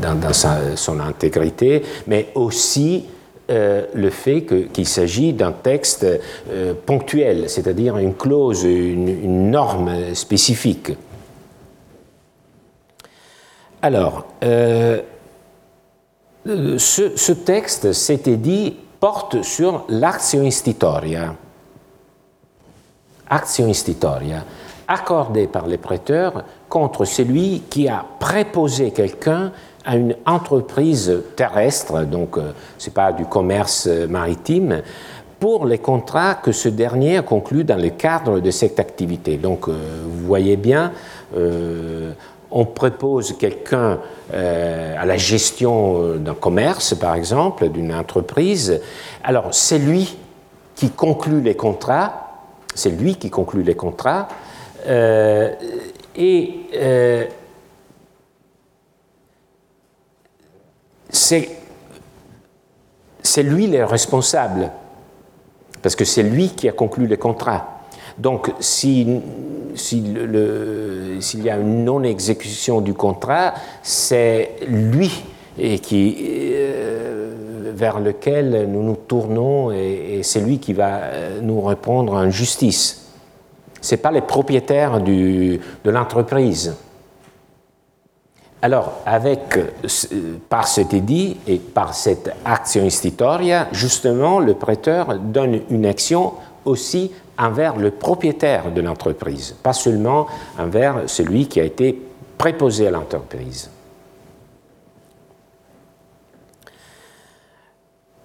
[0.01, 0.33] dans,
[0.77, 3.07] son intégrité, mais aussi
[3.49, 6.05] le fait qu'il s'agit d'un texte
[6.85, 10.91] ponctuel, c'est-à-dire une clause, une norme spécifique.
[13.87, 15.01] Alors, euh,
[16.45, 21.37] ce, ce texte, c'était dit, porte sur l'action institutoria.
[23.29, 24.45] Action institutoria,
[24.89, 29.53] accordée par les prêteurs contre celui qui a préposé quelqu'un
[29.85, 32.39] à une entreprise terrestre, donc
[32.77, 34.83] ce n'est pas du commerce maritime,
[35.39, 39.37] pour les contrats que ce dernier a conclus dans le cadre de cette activité.
[39.37, 40.93] Donc, vous voyez bien,
[42.51, 43.99] on propose quelqu'un
[44.33, 48.81] euh, à la gestion euh, d'un commerce, par exemple, d'une entreprise.
[49.23, 50.17] Alors, c'est lui
[50.75, 52.31] qui conclut les contrats,
[52.75, 54.29] c'est lui qui conclut les contrats,
[54.87, 55.53] euh,
[56.17, 56.51] et
[61.11, 61.49] c'est
[63.43, 64.71] lui le responsable,
[65.83, 67.77] parce que c'est lui qui a conclu les contrats.
[68.19, 69.21] Donc, s'il
[69.75, 75.25] y a une non-exécution du contrat, c'est lui
[75.83, 76.17] qui,
[76.53, 82.31] euh, vers lequel nous nous tournons et, c'est lui qui va euh, nous répondre en
[82.31, 83.06] justice.
[83.87, 86.75] Ce n'est pas les propriétaires de l'entreprise.
[88.61, 89.57] Alors, avec,
[90.49, 96.33] par cet édit et par cette action institutoria, justement, le prêteur donne une action
[96.65, 100.27] aussi envers le propriétaire de l'entreprise, pas seulement
[100.59, 101.97] envers celui qui a été
[102.37, 103.71] préposé à l'entreprise.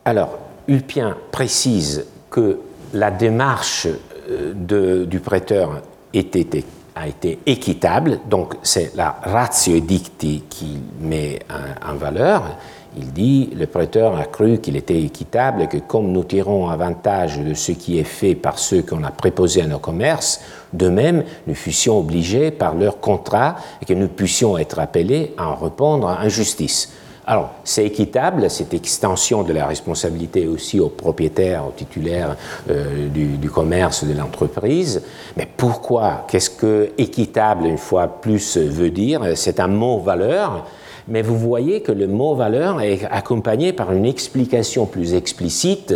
[0.06, 2.58] Alors, Ulpien précise que
[2.94, 3.88] la démarche
[4.30, 5.82] euh, du prêteur
[6.14, 11.40] a été équitable, donc c'est la ratio edicti qui met
[11.88, 12.58] en valeur,
[12.98, 17.40] il dit, le prêteur a cru qu'il était équitable et que comme nous tirons avantage
[17.40, 20.42] de ce qui est fait par ceux qu'on a préposés à nos commerces,
[20.74, 25.48] de même, nous fussions obligés par leur contrat et que nous puissions être appelés à
[25.48, 26.92] en répondre en justice.
[27.26, 32.36] Alors, c'est équitable, cette extension de la responsabilité aussi aux propriétaires, aux titulaires
[32.70, 35.04] euh, du, du, commerce, de l'entreprise.
[35.38, 36.26] Mais pourquoi?
[36.28, 39.34] Qu'est-ce que équitable, une fois plus, veut dire?
[39.36, 40.66] C'est un mot valeur.
[41.08, 45.94] Mais vous voyez que le mot valeur est accompagné par une explication plus explicite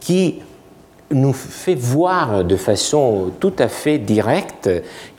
[0.00, 0.40] qui
[1.10, 4.70] nous fait voir de façon tout à fait directe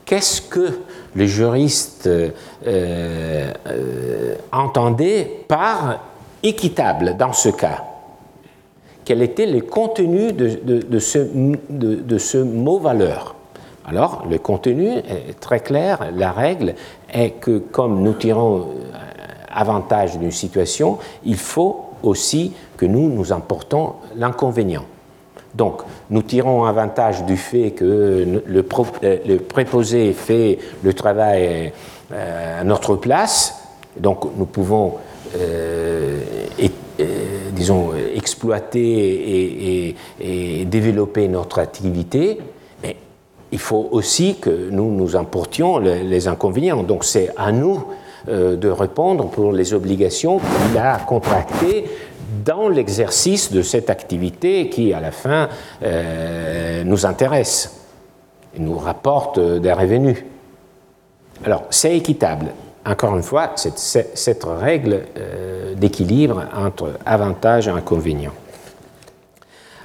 [0.06, 0.80] qu'est-ce que
[1.16, 2.32] le juriste euh,
[2.66, 6.00] euh, entendait par
[6.44, 7.84] équitable dans ce cas.
[9.06, 13.36] Quel était le contenu de, ce, mot valeur?
[13.86, 16.12] Alors, le contenu est très clair.
[16.16, 16.76] La règle
[17.12, 18.68] est que comme nous tirons
[19.52, 24.86] avantage d'une situation, il faut aussi que nous nous emportons l'inconvénient.
[25.56, 28.66] Donc, nous tirons avantage du fait que le,
[29.04, 31.74] euh, préposé fait le travail
[32.12, 33.56] euh, à notre place,
[33.98, 34.96] donc nous pouvons,
[35.38, 36.20] euh,
[37.52, 42.38] disons, exploiter et, développer notre activité,
[42.84, 42.96] mais
[43.52, 46.84] il faut aussi que nous nous emportions les inconvénients.
[46.84, 47.86] Donc, c'est à nous
[48.28, 51.86] de répondre pour les obligations qu'il a contractées
[52.46, 55.50] dans l'exercice de cette activité qui, à la fin,
[55.84, 57.76] euh, nous intéresse
[58.58, 60.18] nous rapporte des revenus.
[61.46, 62.48] Alors, c'est équitable.
[62.86, 68.34] Encore une fois, cette, cette règle euh, d'équilibre entre avantages et inconvénients.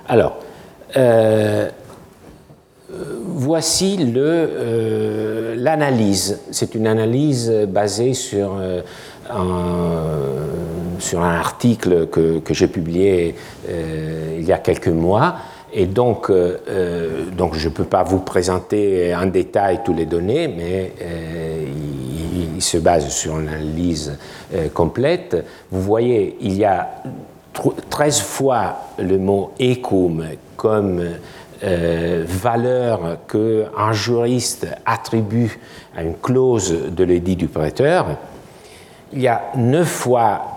[0.09, 0.38] Alors,
[3.26, 6.40] voici euh, l'analyse.
[6.51, 8.57] C'est une analyse basée sur,
[9.30, 9.61] un,
[11.05, 13.34] sur un article que, j'ai publié
[13.68, 15.36] euh, il y a quelques mois.
[15.76, 16.30] Et donc,
[17.36, 20.92] donc je ne peux pas vous présenter en détail toutes les données, mais
[22.55, 24.16] il, se base sur une analyse
[24.72, 25.44] complète.
[25.72, 27.02] Vous voyez, il y a
[27.90, 30.24] 13 fois le mot ecum
[30.57, 31.02] comme
[31.62, 35.59] euh, valeur qu'un juriste attribue
[35.96, 38.18] à une clause de l'édit du prêteur,
[39.12, 40.53] il y a neuf fois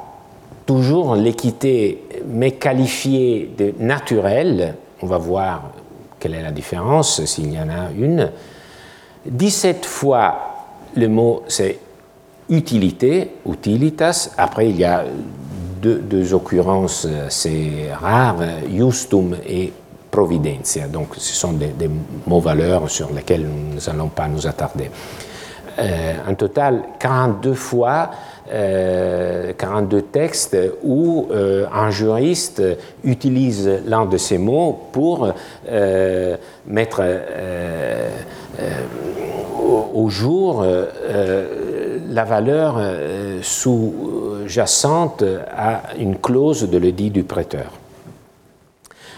[0.68, 4.76] toujours l'équité, mais qualifiée de naturelle.
[5.02, 5.72] On va voir
[6.20, 8.30] quelle est la différence, s'il y en a une.
[9.26, 10.36] 17 fois,
[10.96, 11.80] le mot c'est
[12.50, 14.32] utilité, utilitas.
[14.38, 15.06] Après, il y a
[15.82, 19.72] deux, occurrences assez rares, justum et
[20.12, 20.88] providencia.
[20.88, 21.90] Donc ce sont des,
[22.26, 24.90] mots valeurs sur lesquels nous n'allons pas nous attarder.
[25.80, 28.10] Euh, en total, 42 fois,
[28.50, 32.62] 42 euh, textes où euh, un juriste
[33.04, 35.34] utilise l'un de ces mots pour
[36.68, 37.04] mettre
[39.94, 40.66] au, jour
[42.10, 42.80] la valeur
[43.42, 43.94] sous
[44.42, 45.24] sous-jacente
[45.56, 47.72] à une clause de l'édit du prêteur.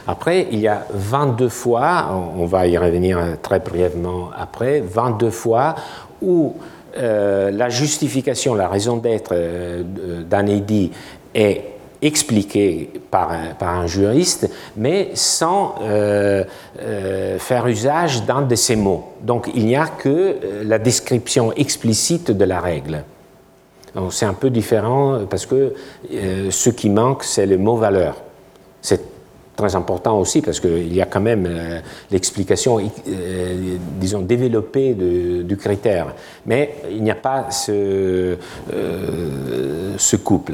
[0.07, 5.75] Après, il y a 22 fois, on va y revenir très brièvement après, 22 fois
[6.21, 6.55] où
[6.97, 9.83] euh, la justification, la raison d'être euh,
[10.23, 10.91] d'un édit
[11.33, 11.61] est
[12.01, 16.45] expliquée par un, juriste, mais sans euh,
[17.37, 19.09] faire usage d'un de ces mots.
[19.21, 23.03] Donc il n'y a que la description explicite de la règle.
[24.11, 25.73] C'est un peu différent parce que
[26.09, 28.15] ce qui manque, c'est le mot valeur.
[28.81, 29.01] C'est
[29.59, 31.79] très important aussi parce qu'il y a quand même euh,
[32.11, 36.15] l'explication, euh, disons, développée du critère.
[36.45, 38.37] Mais il n'y a pas ce,
[38.73, 40.53] euh, couple.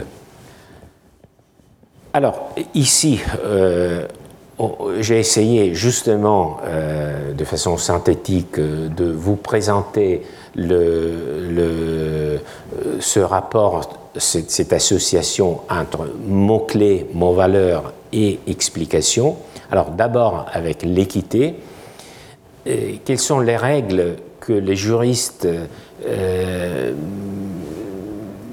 [2.14, 3.20] Alors, ici,
[5.00, 6.60] j'ai essayé justement,
[7.38, 10.22] de façon synthétique, de vous présenter
[13.00, 19.38] ce rapport, cette, cette association entre mots-clés, mots-valeurs et explication.
[19.70, 21.56] Alors d'abord avec l'équité,
[22.66, 25.48] euh, quelles sont les règles que les juristes,
[26.08, 26.94] euh,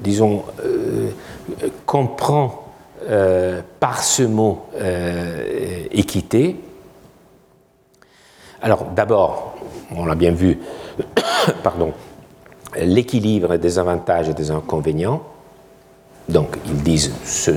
[0.03, 1.09] disons, euh,
[1.85, 2.49] comprennent
[3.81, 4.67] par ce mot
[5.91, 6.55] équité?
[8.61, 9.55] Alors d'abord,
[9.93, 10.57] on l'a bien vu,
[11.63, 11.91] pardon,
[12.77, 15.21] l'équilibre des avantages et des inconvénients.
[16.29, 17.51] Donc ils disent ce,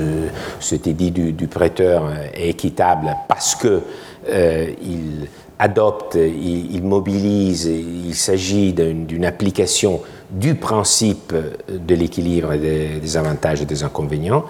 [0.60, 3.82] cet édit du, prêteur est équitable parce que
[4.28, 11.32] euh, il adopte, il, mobilise, il s'agit d'une application du principe
[11.68, 14.44] de l'équilibre des, avantages et des inconvénients.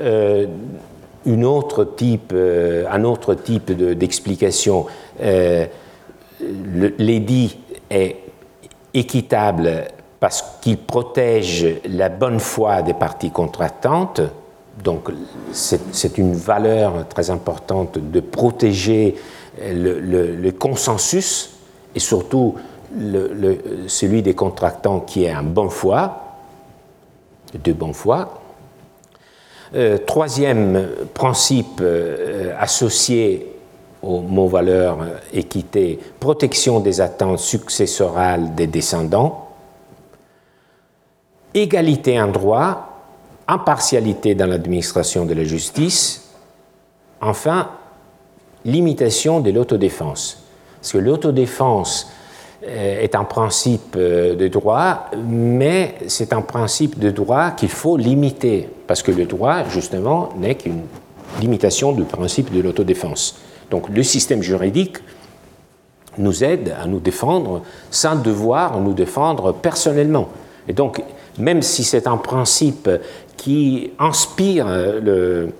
[0.00, 0.46] Euh,
[1.96, 4.86] type, euh, un autre type d'explication,
[6.98, 7.58] l'édit
[7.90, 8.16] est
[8.92, 9.86] équitable
[10.20, 14.20] parce qu'il protège la bonne foi des parties contractantes.
[14.82, 15.08] Donc
[15.52, 19.16] c'est une valeur très importante de protéger
[19.62, 21.58] le, consensus
[21.94, 22.56] et surtout
[23.86, 26.22] celui des contractants qui est en bonne foi,
[27.62, 28.42] de bonne foi.
[29.74, 33.52] Euh, troisième principe euh, associé
[34.00, 34.98] au mot valeur
[35.32, 39.45] équité, protection des attentes successorales des descendants
[41.56, 43.02] égalité en droit,
[43.48, 46.30] impartialité dans l'administration de la justice,
[47.20, 47.70] enfin,
[48.64, 50.42] limitation de l'autodéfense.
[50.80, 52.10] Parce que l'autodéfense
[52.66, 57.96] euh, est un principe euh, de droit, mais c'est un principe de droit qu'il faut
[57.96, 60.82] limiter, parce que le droit, justement, n'est qu'une
[61.40, 63.38] limitation du principe de l'autodéfense.
[63.70, 64.98] Donc le système juridique
[66.18, 70.28] nous aide à nous défendre sans devoir nous défendre personnellement.
[70.68, 71.02] Et donc,
[71.38, 72.88] même si c'est un principe
[73.36, 75.50] qui inspire le,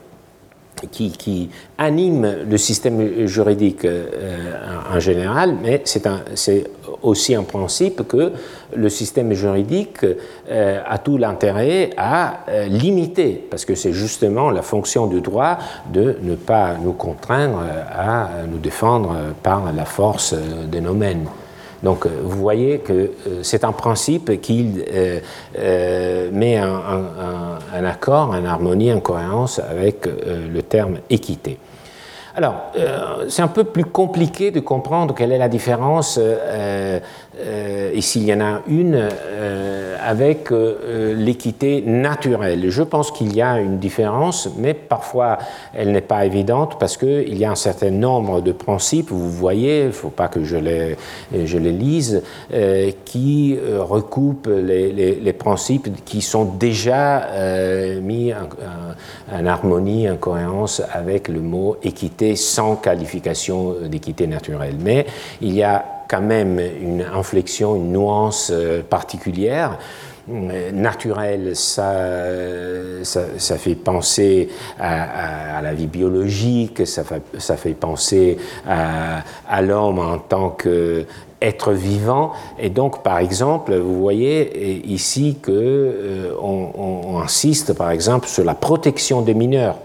[0.91, 4.53] qui, anime le système juridique euh,
[4.95, 6.71] en général, mais c'est
[7.03, 8.33] aussi un principe que
[8.75, 10.05] le système juridique
[10.51, 15.59] euh, a tout l'intérêt à euh, limiter, parce que c'est justement la fonction du droit
[15.93, 20.97] de ne pas nous contraindre à nous défendre par la force de nos.
[21.83, 25.21] Donc vous voyez que euh, c'est un principe qui euh,
[25.59, 31.59] euh, met un, accord, en harmonie, en cohérence avec le terme équité.
[32.35, 32.55] Alors,
[33.29, 37.01] c'est un peu plus compliqué de comprendre quelle est la différence euh,
[37.39, 39.09] et s'il y en a une,
[39.47, 42.71] euh, avec euh, l'équité naturelle.
[42.71, 45.39] Je pense qu'il y a une différence, mais parfois
[45.75, 49.81] elle n'est pas évidente parce qu'il y a un certain nombre de principes, vous voyez,
[49.81, 50.97] il ne faut pas que je les,
[51.33, 52.23] lise,
[53.05, 57.27] qui recoupent les, les, principes qui sont déjà
[58.01, 64.77] mis en, en, harmonie, en cohérence avec le mot équité sans qualification d'équité naturelle.
[64.81, 65.07] Mais
[65.41, 69.79] il y a quand même une inflexion, une nuance euh, particulière
[70.29, 71.95] euh, naturelle, ça,
[73.05, 74.49] ça, fait penser
[74.79, 78.37] à, la vie biologique, ça fait, penser
[78.67, 82.33] à, l'homme en tant qu'être vivant.
[82.59, 89.23] Et donc, par exemple, vous voyez ici qu'on euh, insiste, par exemple, sur la protection
[89.23, 89.77] des mineurs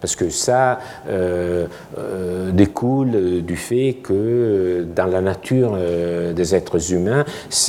[0.00, 0.78] parce que ça
[1.08, 1.66] euh,
[1.98, 7.24] euh, découle du fait que dans la nature euh, des êtres humains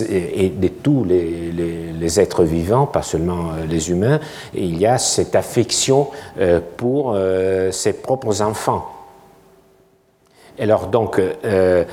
[0.10, 4.20] et de tous les, êtres vivants, pas seulement les humains,
[4.54, 6.08] il y a cette affection
[6.78, 7.16] pour
[7.72, 8.99] ses propres enfants.
[10.62, 11.86] Alors donc, euh,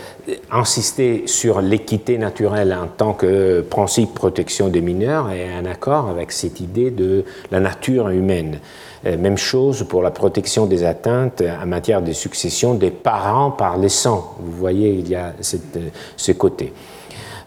[0.51, 6.33] insister sur l'équité naturelle en tant que principe protection des mineurs est un accord avec
[6.33, 8.59] cette idée de la nature humaine.
[9.07, 13.79] Euh, même chose pour la protection des atteintes en matière de succession des parents par
[13.79, 14.35] les sangs.
[14.41, 16.73] Vous voyez, il y a ce côté.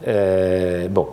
[0.08, 1.08] Euh, bon,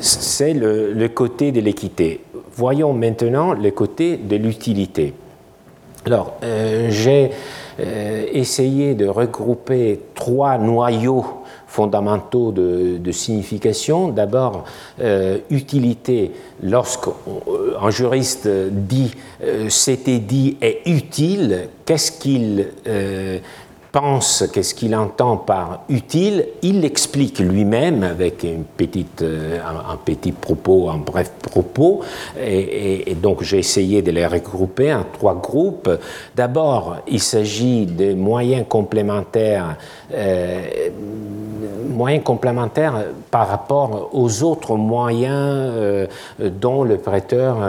[0.00, 2.20] c'est le, le côté de l'équité.
[2.56, 5.14] Voyons maintenant le côté de l'utilité.
[6.04, 6.38] Alors,
[6.88, 7.30] j'ai
[7.80, 11.24] euh, essayer de regrouper trois noyaux
[11.68, 14.08] fondamentaux de, signification.
[14.08, 14.64] D'abord,
[15.00, 17.12] euh, utilité, lorsqu'un
[17.46, 19.12] euh, juriste dit
[19.68, 22.66] c'était dit est utile, qu'est-ce qu'il
[24.00, 30.98] pense, qu'est-ce qu'il entend par utile, il l'explique lui-même avec euh, un, petit propos, un
[30.98, 32.02] bref propos,
[32.40, 35.90] et, donc j'ai essayé de les regrouper en trois groupes.
[36.36, 39.76] D'abord, il s'agit de moyens complémentaires,
[40.14, 40.60] euh,
[41.88, 46.06] moyens complémentaires par rapport aux autres moyens euh,
[46.38, 47.68] dont le prêteur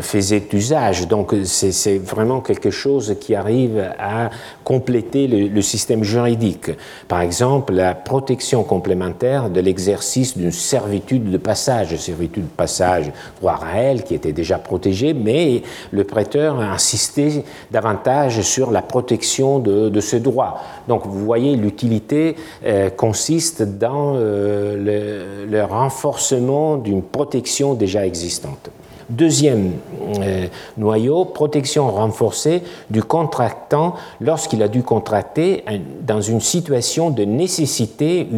[0.00, 1.06] faisait usage.
[1.06, 4.30] Donc c'est vraiment quelque chose qui arrive à
[4.64, 6.70] compléter le, système juridique.
[7.06, 13.56] Par exemple, la protection complémentaire de l'exercice d'une servitude de passage, servitude de passage droit
[13.56, 20.00] réel qui était déjà protégée, mais le prêteur a insisté davantage sur la protection de,
[20.00, 20.62] ce droit.
[20.88, 28.70] Donc vous voyez, l'utilité euh, consiste dans euh, le renforcement d'une protection déjà existante.
[29.10, 29.72] Deuxième
[30.20, 30.46] euh,
[30.76, 35.64] noyau, protection renforcée du contractant lorsqu'il a dû contracter
[36.06, 38.28] dans une situation de nécessité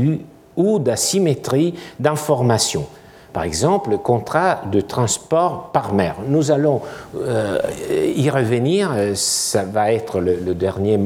[0.56, 2.86] ou d'asymétrie d'information.
[3.32, 6.16] Par exemple, contrat de transport par mer.
[6.28, 6.82] Nous allons
[7.16, 7.58] euh,
[8.14, 10.98] y revenir, ça va être le, dernier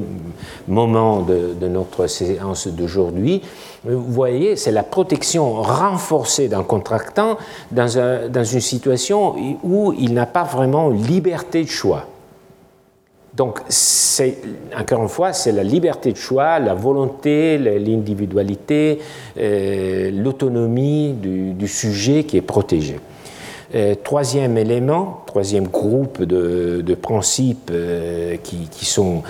[0.66, 3.42] moment de, notre séance d'aujourd'hui.
[3.84, 7.38] Vous voyez, c'est la protection renforcée d'un contractant
[7.70, 12.06] dans, une situation où il n'a pas vraiment liberté de choix.
[13.36, 13.60] Donc,
[14.78, 18.98] encore une fois, c'est la liberté de choix, la volonté, l'individualité,
[19.38, 22.98] euh, l'autonomie du, sujet qui est protégé.
[23.74, 29.22] Euh, troisième élément, troisième groupe de, principes euh, qui, qui, sont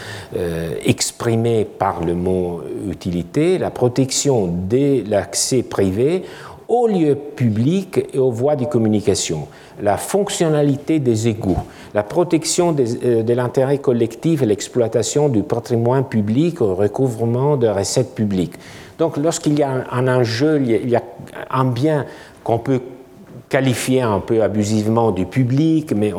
[0.85, 6.23] exprimés par le mot utilité, la protection de l'accès privé
[6.69, 9.47] aux lieux publics et aux voies de communication,
[9.81, 11.59] la fonctionnalité des égouts,
[11.95, 18.15] la protection euh, de l'intérêt collectif et l'exploitation du patrimoine public au recouvrement de recettes
[18.15, 18.55] publiques.
[18.99, 21.03] Donc lorsqu'il y a un, enjeu, il y a
[21.51, 22.07] un bien
[22.43, 22.81] qu'on peut
[23.49, 26.13] qualifier un peu abusivement du public, mais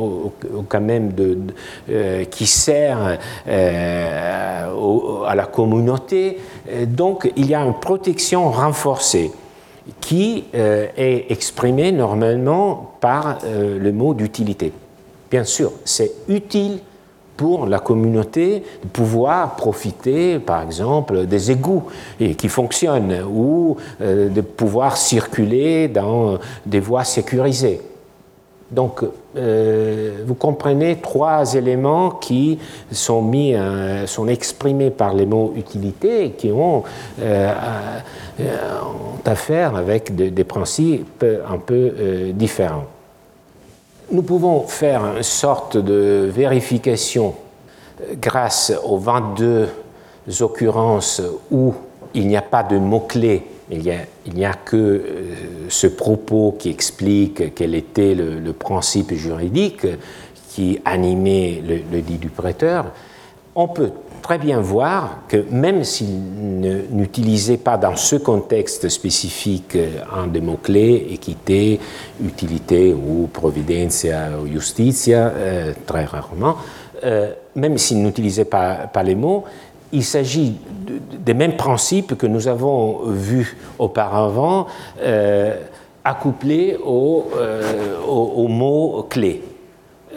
[0.70, 1.12] quand même
[1.89, 3.18] euh, qui sert
[3.48, 6.38] euh, à la communauté.
[6.86, 9.32] Donc il y a une protection renforcée
[10.02, 14.72] qui est exprimée normalement par le mot d'utilité.
[15.30, 16.80] Bien sûr, c'est utile
[17.38, 21.84] pour la communauté de pouvoir profiter, par exemple, des égouts
[22.38, 27.80] qui fonctionnent ou euh, de pouvoir circuler dans des voies sécurisées.
[28.70, 29.01] Donc,
[29.38, 32.59] euh, vous comprenez trois éléments qui
[32.91, 36.84] sont mis, euh, sont exprimés par les mots utilité et qui ont,
[39.26, 41.91] affaire avec des principes un peu
[42.34, 42.86] différents.
[44.09, 47.36] Nous pouvons faire une sorte de vérification
[47.99, 49.68] euh, grâce aux 22
[50.39, 51.74] occurrences où
[52.13, 55.36] il n'y a pas de mots-clés, il n'y a, que euh,
[55.70, 59.86] ce propos qui explique quel était le, principe juridique
[60.49, 62.86] qui animait le, le dit du prêteur.
[63.55, 63.91] On peut
[64.22, 66.07] très bien voir que même s'il
[66.91, 71.80] n'utilisait pas dans ce contexte spécifique euh, un des mots-clés, équité,
[72.24, 76.55] utilité ou providencia ou justitia, euh, très rarement,
[77.55, 79.43] même s'il n'utilisait pas, les mots,
[79.92, 80.58] il s'agit
[81.20, 84.68] des mêmes principes que nous avons vus auparavant
[86.04, 87.26] accouplés aux,
[88.08, 89.44] aux mots clés.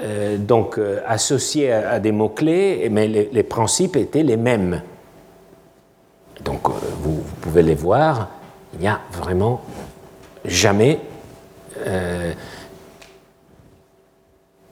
[0.02, 4.82] Euh, donc euh, associés à, des mots-clés, mais les, principes étaient les mêmes.
[6.42, 8.28] Donc euh, vous, pouvez les voir,
[8.72, 9.60] il n'y a vraiment
[10.44, 11.00] jamais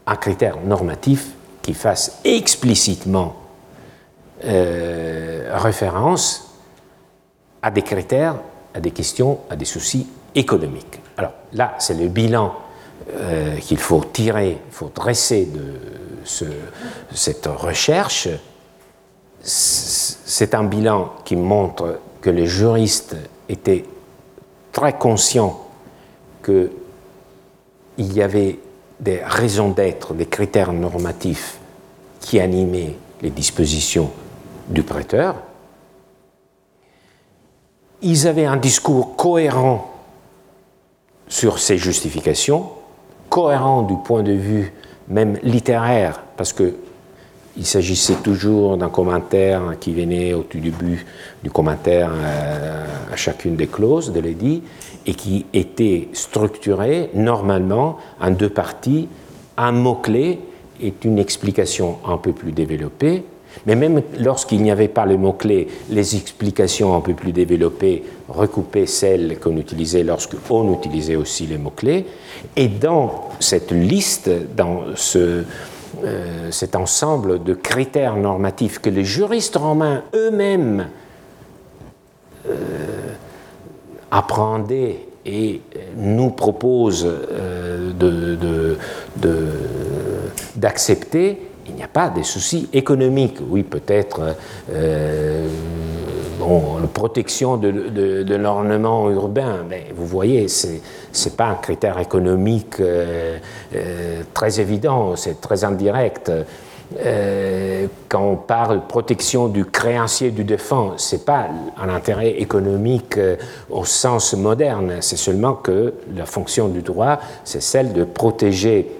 [0.06, 1.30] un critère normatif
[1.62, 3.36] qui fasse explicitement
[4.42, 6.48] référence
[7.62, 8.36] à des critères,
[8.74, 11.00] à des questions, à des soucis économiques.
[11.16, 12.54] Alors là, c'est le bilan
[13.10, 15.74] euh, qu'il faut tirer, il faut dresser de
[17.14, 18.28] cette recherche,
[19.40, 23.16] c'est un bilan qui montre que les juristes
[23.48, 23.84] étaient
[24.72, 25.68] très conscients
[26.44, 26.70] qu'il
[27.98, 28.58] y avait
[29.00, 31.58] des raisons d'être, des critères normatifs
[32.20, 34.10] qui animaient les dispositions
[34.68, 35.36] du prêteur.
[38.02, 39.90] Ils avaient un discours cohérent
[41.26, 42.70] sur ces justifications,
[43.28, 44.72] cohérent du point de vue
[45.08, 46.74] même littéraire, parce que
[47.58, 51.04] il s'agissait toujours d'un commentaire qui venait au tout début
[51.42, 54.62] du commentaire euh, à chacune des clauses de l'édit
[55.06, 59.08] et qui était structuré normalement en deux parties.
[59.56, 60.38] Un mot-clé
[60.80, 63.24] est une explication un peu plus développée,
[63.66, 68.86] mais même lorsqu'il n'y avait pas le mot-clé, les explications un peu plus développées recoupaient
[68.86, 72.06] celles qu'on utilisait lorsqu'on utilisait aussi les mots-clés.
[72.56, 74.84] Et dans cette liste, dans
[76.04, 80.86] euh, cet ensemble de critères normatifs que les juristes romains eux-mêmes
[82.46, 82.54] euh,
[84.10, 85.60] apprendaient et
[85.96, 88.74] nous proposent euh,
[90.56, 93.38] d'accepter, il n'y a pas de soucis économiques.
[93.48, 94.36] Oui, peut-être
[96.38, 102.80] bon, la protection de, l'ornement urbain, mais vous voyez, ce n'est pas un critère économique
[102.80, 103.38] euh,
[103.74, 106.30] euh, très évident, c'est très indirect.
[107.04, 111.48] Euh, quand on parle protection du créancier du défunt, ce n'est pas
[111.78, 113.18] un intérêt économique
[113.68, 118.90] au sens moderne, c'est seulement que la fonction du droit, c'est celle de protéger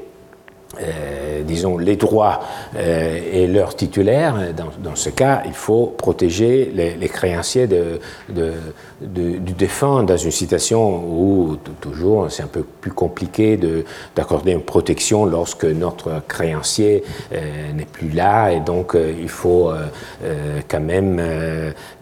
[0.82, 2.40] euh, disons, les droits
[2.76, 8.00] euh, et leurs titulaires, dans, ce cas, il faut protéger les, créanciers de,
[9.00, 13.58] du défunt dans une situation où, toujours, c'est un peu plus compliqué
[14.14, 17.02] d'accorder une protection lorsque notre créancier
[17.32, 19.72] euh, n'est plus là, et donc il faut
[20.68, 21.22] quand même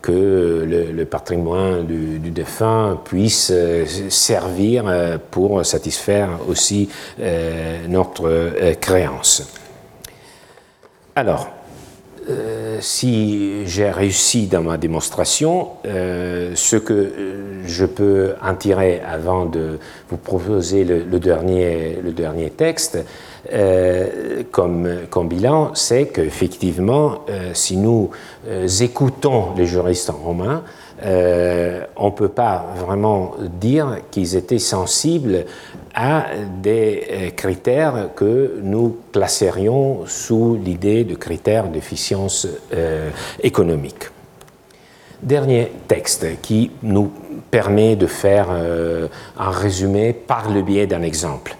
[0.02, 3.52] que le, patrimoine du, défunt puisse
[4.08, 6.88] servir pour satisfaire aussi
[7.88, 8.74] notre euh.
[11.14, 11.48] Alors,
[12.28, 17.12] euh, si j'ai réussi dans ma démonstration, euh, ce que
[17.64, 19.78] je peux en tirer avant de
[20.10, 22.98] vous proposer le, dernier, le dernier, texte
[24.50, 28.10] comme, comme, bilan, c'est qu'effectivement, si nous
[28.80, 30.64] écoutons les juristes romains,
[31.02, 35.44] on ne peut pas vraiment dire qu'ils étaient sensibles
[35.96, 36.26] à
[36.62, 43.10] des euh, critères que nous classerions sous l'idée de critères d'efficience euh,
[43.42, 44.10] économique.
[45.22, 47.10] Dernier texte qui nous
[47.50, 51.56] permet de faire euh, un résumé par le biais d'un exemple,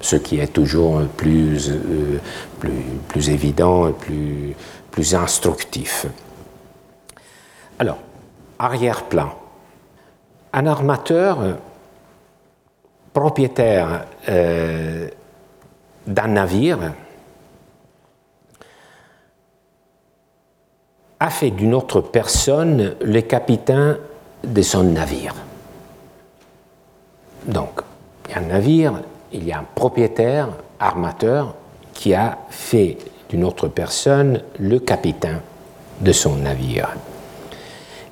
[0.00, 1.72] ce qui est toujours plus,
[2.60, 4.54] plus, plus évident et plus,
[4.90, 6.04] plus instructif.
[7.78, 7.98] Alors,
[8.58, 9.30] arrière-plan.
[10.52, 11.38] Un armateur
[13.12, 15.08] propriétaire euh,
[16.06, 16.78] d'un navire
[21.20, 23.96] a fait d'une autre personne le capitaine
[24.44, 25.34] de son navire.
[27.46, 27.80] Donc,
[28.28, 29.00] il y a un navire,
[29.32, 30.48] il y a un propriétaire,
[30.78, 31.54] armateur,
[31.92, 32.98] qui a fait
[33.28, 35.40] d'une autre personne le capitaine
[36.00, 36.90] de son navire.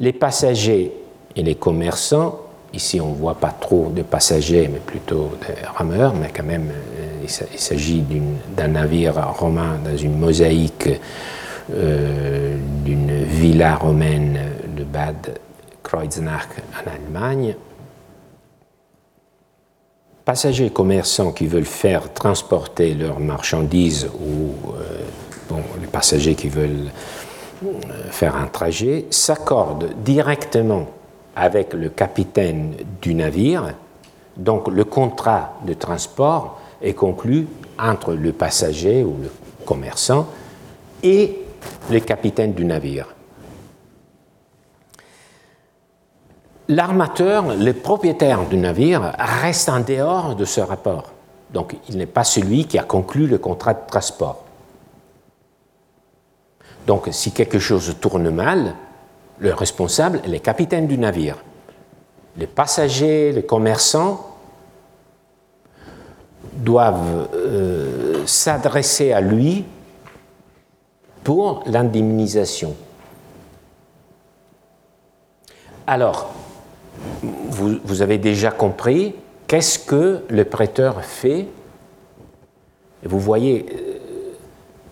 [0.01, 0.93] Les passagers
[1.35, 6.15] et les commerçants Ici, on ne voit pas trop de passagers, mais plutôt de rameurs,
[6.15, 8.05] mais quand même, euh, il s'agit
[8.55, 10.91] d'un navire romain dans une mosaïque
[11.73, 14.39] euh, d'une villa romaine
[14.77, 15.39] de Bad
[15.83, 17.55] Kreuznach en Allemagne.
[20.27, 26.91] Passagers commerçants qui veulent faire transporter leurs marchandises ou euh, les passagers qui veulent
[28.11, 30.87] faire un trajet s'accordent directement
[31.35, 33.75] avec le capitaine du navire.
[34.37, 37.47] Donc le contrat de transport est conclu
[37.79, 39.31] entre le passager ou le
[39.65, 40.27] commerçant
[41.03, 41.39] et
[41.91, 43.07] le capitaine du navire.
[46.69, 51.13] L'armateur, le propriétaire du navire, reste en dehors de ce rapport.
[51.53, 54.46] Donc il n'est pas celui qui a conclu le contrat de transport.
[56.87, 58.75] Donc si quelque chose tourne mal,
[59.39, 61.37] le responsable est le capitaine du navire.
[62.37, 64.37] Les passagers, les commerçants
[66.55, 69.65] doivent euh, s'adresser à lui
[71.25, 72.75] pour l'indemnisation.
[75.87, 76.31] Alors,
[77.23, 79.15] vous, vous, avez déjà compris
[79.47, 81.47] qu'est-ce que le prêteur fait
[83.03, 83.67] vous voyez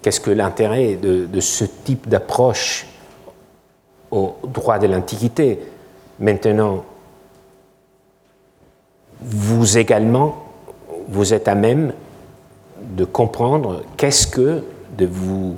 [0.05, 2.86] qu'est-ce que l'intérêt de, ce type d'approche
[4.11, 5.59] au droit de l'Antiquité.
[6.20, 6.84] Maintenant,
[9.22, 10.44] vous également,
[11.09, 11.94] vous êtes à même
[12.82, 14.62] de comprendre qu'est-ce que
[14.98, 15.57] de vous,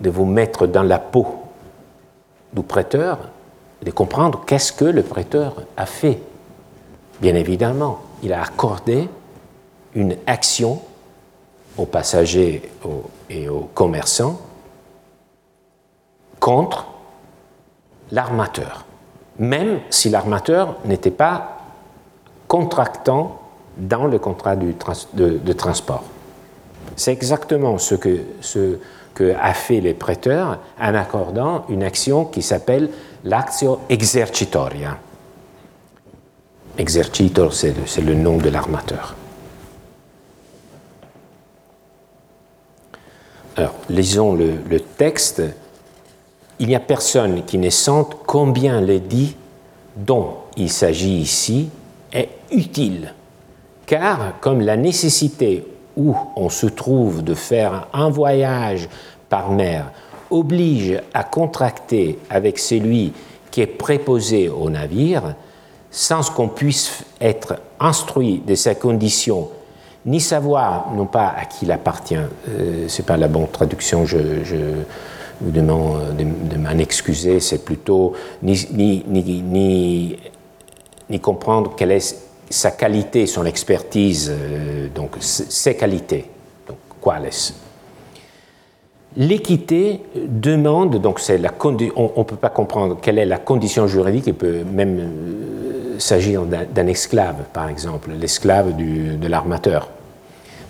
[0.00, 1.26] de vous mettre dans la peau
[2.54, 3.18] du prêteur,
[3.82, 6.20] de comprendre qu'est-ce que le prêteur a fait.
[7.20, 9.10] Bien évidemment, il a accordé
[9.94, 10.80] une action
[11.76, 12.62] aux passagers
[13.30, 14.40] et aux commerçants
[16.40, 16.86] contre
[18.12, 18.84] l'armateur,
[19.38, 21.58] même si l'armateur n'était pas
[22.46, 23.40] contractant
[23.76, 26.04] dans le contrat de, transport.
[26.96, 28.78] C'est exactement ce que, ce
[29.14, 32.90] que a fait les prêteurs en accordant une action qui s'appelle
[33.24, 34.98] l'actio exercitoria.
[36.76, 39.14] Exercitor, c'est le, nom de l'armateur.
[43.56, 45.42] Alors, lisons le, le texte.
[46.58, 49.36] Il n'y a personne qui ne sente combien l'édit
[49.96, 51.68] dont il s'agit ici
[52.12, 53.12] est utile
[53.86, 58.88] car comme la nécessité où on se trouve de faire un voyage
[59.28, 59.90] par mer
[60.30, 63.12] oblige à contracter avec celui
[63.50, 65.34] qui est préposé au navire,
[65.90, 69.48] sans qu'on puisse être instruit de sa condition,
[70.06, 74.18] ni savoir, non pas à qui il appartient, euh, c'est pas la bonne traduction, je,
[75.40, 80.16] vous demande de, m'en excuser, c'est plutôt ni,
[81.20, 82.16] comprendre quelle est
[82.50, 86.30] sa qualité, son expertise, euh, donc ses qualités.
[86.68, 86.76] Donc,
[87.24, 87.54] est
[89.16, 94.24] L'équité demande, donc c'est la on ne peut pas comprendre quelle est la condition juridique,
[94.26, 99.88] il peut même euh, s'agir d'un esclave, par exemple, l'esclave de l'armateur.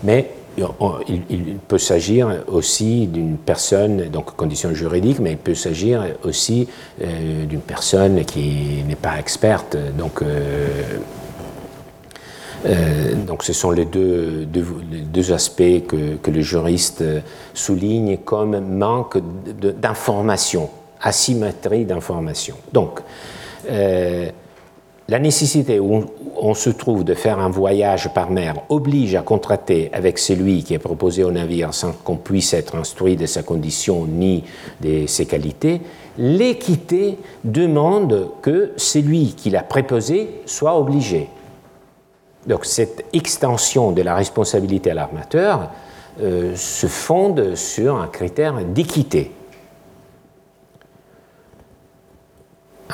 [0.03, 6.68] Mais il, peut s'agir aussi d'une personne, donc condition juridique, mais il peut s'agir aussi
[7.03, 10.68] euh, d'une personne qui n'est pas experte, donc euh,
[13.26, 17.05] donc ce sont les deux, deux, aspects que, que, le juriste
[17.53, 20.70] souligne comme manque d'information,
[21.03, 22.57] asymétrie d'information.
[22.72, 23.01] Donc,
[23.70, 24.30] euh,
[25.09, 26.05] la nécessité où
[26.37, 30.75] on se trouve de faire un voyage par mer oblige à contracter avec celui qui
[30.75, 34.45] est proposé au navire sans qu'on puisse être instruit de sa condition ni
[34.81, 35.83] de ses qualités.
[36.17, 41.29] L'équité demande que celui qui l'a préposé soit obligé.
[42.47, 45.71] Donc cette extension de la responsabilité à l'armateur
[46.21, 49.33] euh, se fonde sur un critère d'équité.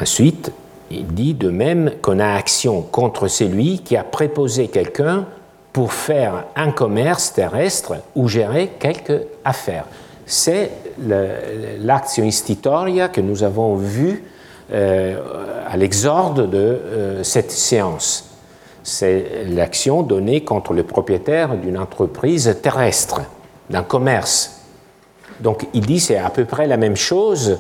[0.00, 0.52] Ensuite,
[0.90, 5.26] il dit de même qu'on a action contre celui qui a préposé quelqu'un
[5.72, 9.84] pour faire un commerce terrestre ou gérer quelque affaire.
[10.26, 10.70] C'est
[11.78, 14.24] l'action institutoria que nous avons vue
[14.72, 15.16] euh,
[15.68, 18.30] à l'exorde de euh, cette séance
[18.82, 23.22] c'est l'action donnée contre le propriétaire d'une entreprise terrestre,
[23.68, 24.62] d'un commerce.
[25.40, 27.58] Donc il dit c'est à peu près la même chose,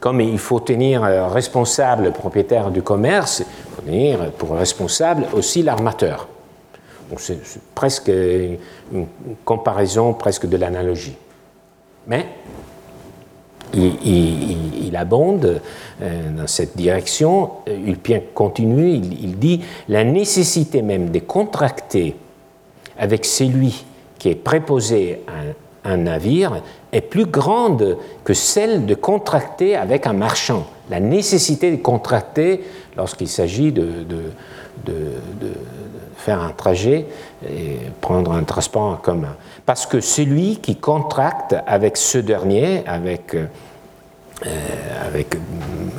[0.00, 5.62] comme il faut tenir responsable le propriétaire du commerce, il faut tenir pour responsable aussi
[5.62, 6.28] l'armateur.
[7.16, 7.38] c'est
[7.74, 9.06] presque une
[9.44, 11.16] comparaison presque de l'analogie.
[12.06, 12.26] Mais
[13.74, 15.60] il, abonde
[16.02, 17.50] euh, dans cette direction.
[17.66, 22.16] Ulpien continue, il, dit la nécessité même de contracter
[22.98, 23.84] avec celui
[24.18, 25.52] qui est préposé à
[25.86, 26.62] un, navire
[26.92, 30.66] est plus grande que celle de contracter avec un marchand.
[30.90, 32.64] La nécessité de contracter
[32.96, 34.06] lorsqu'il s'agit de,
[36.16, 37.06] faire un trajet
[37.48, 39.36] et prendre un transport en commun.
[39.64, 43.46] Parce que celui qui contracte avec ce dernier, avec euh,
[44.44, 45.34] euh, avec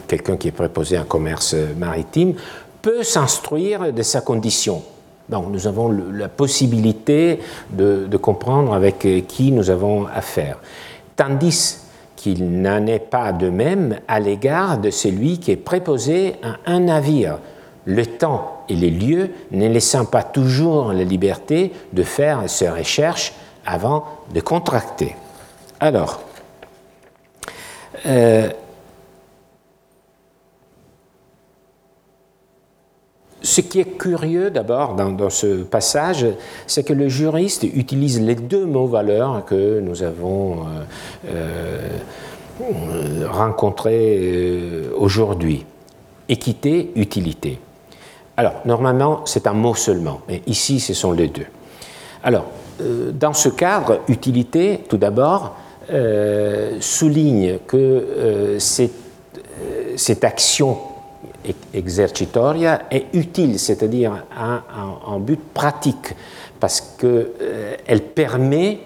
[0.07, 2.35] quelqu'un qui est préposé à un commerce maritime,
[2.83, 4.83] peut s'instruire de sa condition.
[5.30, 10.57] Donc nous avons la possibilité de, comprendre avec qui nous avons affaire.
[11.15, 11.80] Tandis
[12.15, 16.82] qu'il n'en est pas de même à l'égard de celui qui est préposé à un
[16.82, 17.39] navire,
[17.86, 23.34] le temps et les lieux ne laissant pas toujours la liberté de faire ses recherches
[23.65, 25.15] avant de contracter.
[25.80, 26.21] Alors,
[28.05, 28.49] euh,
[33.48, 36.26] ce qui est curieux d'abord dans, ce passage,
[36.68, 40.66] c'est que le juriste utilise les deux mots valeurs que nous avons
[41.30, 41.98] euh,
[42.62, 44.60] euh, rencontrés
[44.98, 45.66] aujourd'hui.
[46.28, 47.58] Équité, utilité.
[48.36, 51.48] Alors, normalement, c'est un mot seulement, mais ici, ce sont les deux.
[52.24, 52.48] Alors,
[53.14, 55.56] dans ce cadre, utilité, tout d'abord,
[56.82, 60.78] souligne que cette action
[61.74, 66.14] exercitoria est utile, c'est-à-dire un, but pratique,
[66.60, 68.80] parce qu'elle permet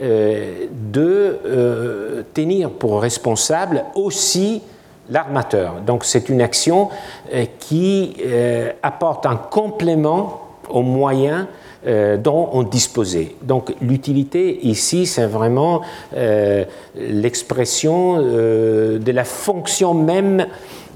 [0.00, 4.62] de tenir pour responsable aussi
[5.10, 5.74] l'armateur.
[5.86, 6.88] Donc c'est une action
[7.32, 11.46] euh, qui euh, apporte un complément aux moyens
[11.86, 13.34] euh, dont on disposait.
[13.42, 15.82] Donc l'utilité ici, c'est vraiment
[16.96, 20.46] l'expression de la fonction même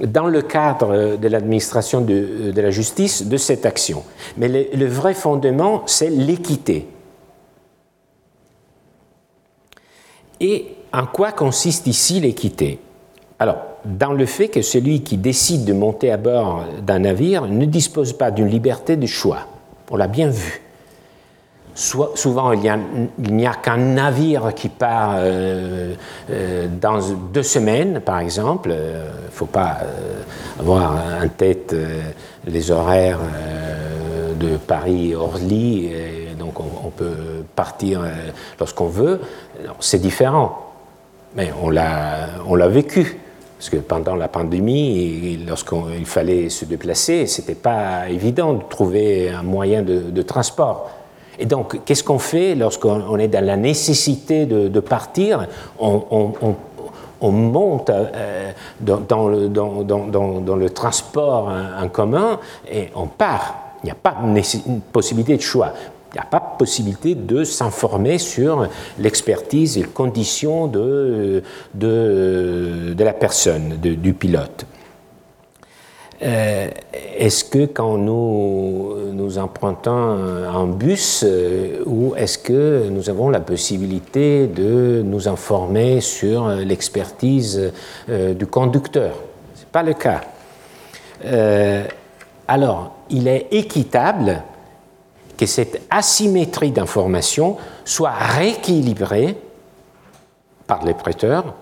[0.00, 4.02] dans le cadre de l'administration de, la justice de cette action.
[4.36, 6.86] Mais le vrai fondement, c'est l'équité.
[10.40, 12.78] Et en quoi consiste ici l'équité?
[13.38, 17.64] Alors, dans le fait que celui qui décide de monter à bord d'un navire ne
[17.64, 19.46] dispose pas d'une liberté de choix.
[19.90, 20.60] On l'a bien vu.
[21.78, 22.60] Souvent, il
[23.18, 25.94] n'y a, qu'un navire qui part euh,
[26.30, 26.98] euh, dans
[27.32, 28.70] deux semaines, par exemple.
[28.70, 30.22] Il ne faut pas euh,
[30.60, 31.74] avoir en tête
[32.46, 33.20] les horaires
[34.38, 35.90] de Paris-Orly,
[36.38, 38.02] donc on, peut partir
[38.58, 39.20] lorsqu'on veut.
[39.80, 40.72] C'est différent,
[41.36, 43.18] mais on l'a vécu.
[43.58, 49.30] Parce que pendant la pandémie, lorsqu'il fallait se déplacer, ce n'était pas évident de trouver
[49.30, 50.97] un moyen de, transport.
[51.38, 55.46] Et donc, qu'est-ce qu'on fait lorsqu'on est dans la nécessité de, partir
[55.78, 57.90] on, monte
[58.80, 63.54] dans, le, transport en commun et on part.
[63.82, 65.72] Il n'y a pas une possibilité de choix.
[66.12, 68.66] Il n'y a pas possibilité de s'informer sur
[68.98, 71.42] l'expertise et les conditions de,
[71.74, 74.66] de, de la personne, du pilote.
[76.20, 83.30] Euh, est-ce que quand nous, nous empruntons un bus, euh, ou est-ce que nous avons
[83.30, 87.72] la possibilité de nous informer sur l'expertise
[88.08, 89.14] euh, du conducteur?
[89.54, 90.22] Ce n'est pas le cas.
[92.48, 94.42] alors, il est équitable
[95.36, 99.36] que cette asymétrie d'information soit rééquilibrée
[100.66, 101.54] par les prêteurs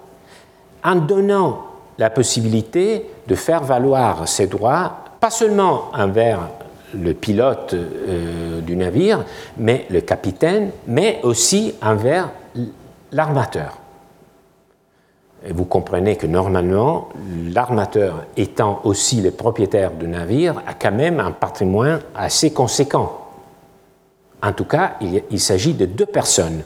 [0.82, 1.65] en donnant
[1.98, 6.48] la possibilité de faire valoir ses droits, pas seulement envers
[6.94, 9.24] le pilote euh, du navire,
[9.56, 12.30] mais le capitaine, mais aussi envers
[13.12, 13.78] l'armateur.
[15.46, 17.08] Et vous comprenez que normalement,
[17.52, 23.26] l'armateur étant aussi le propriétaire du navire, a quand même un patrimoine assez conséquent.
[24.42, 26.62] En tout cas, il, s'agit de deux personnes.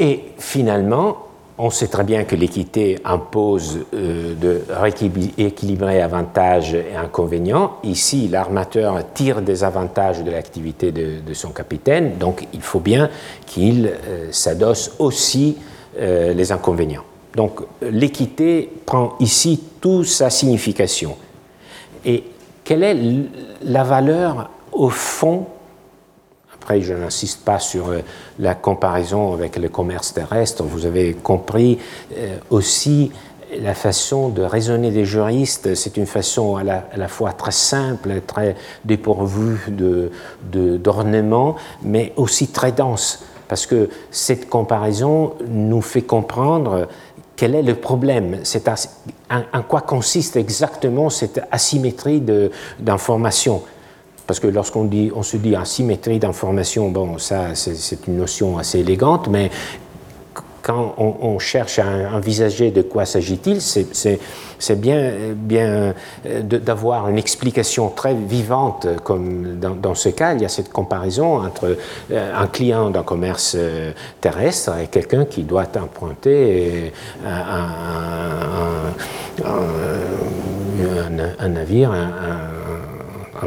[0.00, 1.26] Et finalement,
[1.58, 7.72] on sait très bien que l'équité impose euh, de rééquilibrer avantages et inconvénients.
[7.84, 13.10] Ici, l'armateur tire des avantages de l'activité de, son capitaine, donc il faut bien
[13.44, 15.58] qu'il euh, s'adosse aussi
[15.98, 17.04] euh, les inconvénients.
[17.36, 21.16] Donc l'équité prend ici toute sa signification.
[22.06, 22.24] Et
[22.64, 22.96] quelle est
[23.62, 25.46] la valeur au fond
[26.60, 28.00] après, je n'insiste pas sur euh,
[28.38, 30.62] la comparaison avec le commerce terrestre.
[30.62, 31.78] Vous avez compris
[32.14, 33.12] euh, aussi
[33.58, 35.74] la façon de raisonner des juristes.
[35.74, 39.58] C'est une façon à la, fois très simple, très dépourvue
[40.52, 43.24] d'ornement, de, mais aussi très dense.
[43.48, 46.88] Parce que cette comparaison nous fait comprendre
[47.36, 48.42] quel est le problème
[49.30, 52.22] en, quoi consiste exactement cette asymétrie
[52.78, 53.62] d'information
[54.30, 58.78] Parce que lorsqu'on dit, on se dit asymétrie d'information, bon, ça, c'est une notion assez
[58.78, 59.50] élégante, mais
[60.62, 65.94] quand on, cherche à envisager de quoi s'agit-il, c'est bien, bien
[66.26, 71.44] euh, d'avoir une explication très vivante, comme dans, ce cas, il y a cette comparaison
[71.44, 71.76] entre
[72.12, 76.92] euh, un client d'un commerce euh, terrestre et quelqu'un qui doit emprunter
[77.26, 77.66] un,
[81.48, 81.92] navire,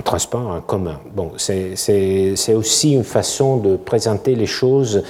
[0.01, 0.99] transport en commun.
[1.13, 5.03] Bon, c'est aussi une façon de présenter les choses.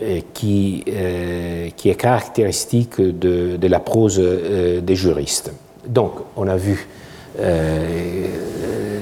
[0.00, 5.52] Euh, qui, euh, qui est caractéristique de, de la prose euh, des juristes.
[5.84, 6.86] Donc, on a vu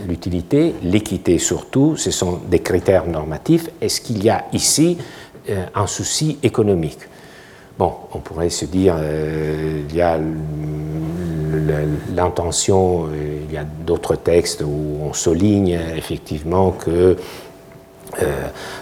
[0.09, 3.68] l'utilité, l'équité surtout, ce sont des critères normatifs.
[3.80, 4.96] Est-ce qu'il y a ici
[5.74, 7.00] un souci économique
[7.78, 8.96] Bon, on pourrait se dire,
[9.90, 10.18] il y a
[12.14, 13.09] l'intention,
[13.48, 17.16] il y a d'autres textes où on souligne effectivement que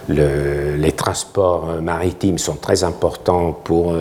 [0.09, 3.93] les transports maritimes sont très importants pour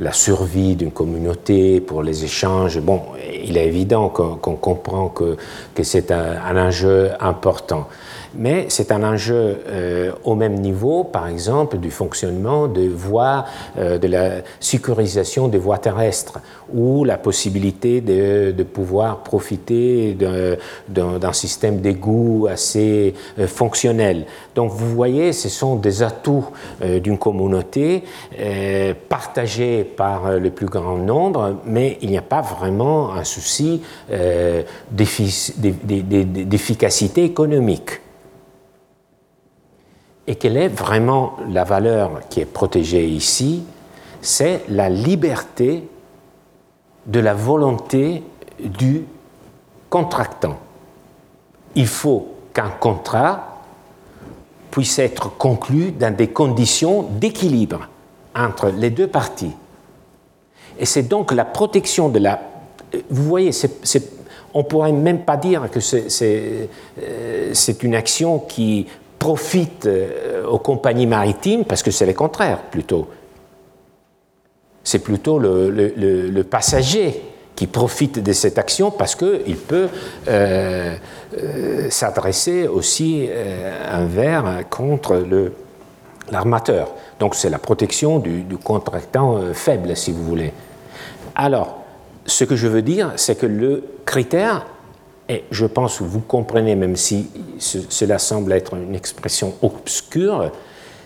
[0.00, 2.80] la survie d'une communauté, pour les échanges.
[2.80, 3.02] Bon,
[3.44, 5.36] il est évident qu'on comprend que,
[5.74, 7.88] que c'est un, enjeu important
[8.34, 13.44] mais c'est un enjeu euh, au même niveau, par exemple, du fonctionnement de voies,
[13.78, 16.40] euh, de la sécurisation des voies terrestres,
[16.72, 20.16] ou la possibilité de, pouvoir profiter
[20.88, 24.26] d'un système d'égout assez euh, fonctionnel.
[24.54, 26.44] Donc vous voyez, ce sont des atouts
[26.82, 28.04] d'une communauté
[29.08, 33.82] partagés par le plus grand nombre, mais il n'y a pas vraiment un souci
[34.90, 38.00] d'efficacité économique
[40.28, 43.62] et quelle est vraiment la valeur qui est protégée ici
[44.20, 45.88] C'est la liberté
[47.06, 48.22] de la volonté
[48.60, 49.06] du
[49.88, 50.58] contractant.
[51.74, 53.62] Il faut qu'un contrat
[54.70, 57.88] puisse être conclu dans des conditions d'équilibre
[58.36, 59.56] entre les deux parties.
[60.78, 62.38] Et c'est donc la protection de la...
[63.08, 63.50] Vous voyez,
[64.52, 66.68] on ne pourrait même pas dire que c'est
[67.02, 68.86] euh, une action qui
[69.18, 73.08] profite euh, aux compagnies maritimes parce que c'est le contraire plutôt.
[74.84, 77.22] C'est plutôt le, passager
[77.54, 79.88] qui profite de cette action parce qu'il peut
[80.28, 80.96] euh,
[81.36, 83.28] euh, s'adresser aussi
[83.92, 85.26] envers contre
[86.30, 86.94] l'armateur.
[87.20, 90.54] Donc c'est la protection du, du contractant faible, si vous voulez.
[91.34, 91.84] Alors,
[92.24, 94.64] ce que je veux dire, c'est que le critère
[95.28, 100.50] et je pense que vous comprenez, même si cela semble être une expression obscure,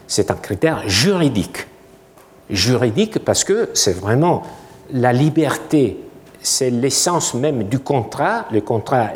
[0.07, 1.67] c'est un critère juridique.
[2.49, 4.43] Juridique parce que c'est vraiment
[4.93, 5.99] la liberté,
[6.41, 8.47] c'est l'essence même du contrat.
[8.53, 9.11] Le contrat,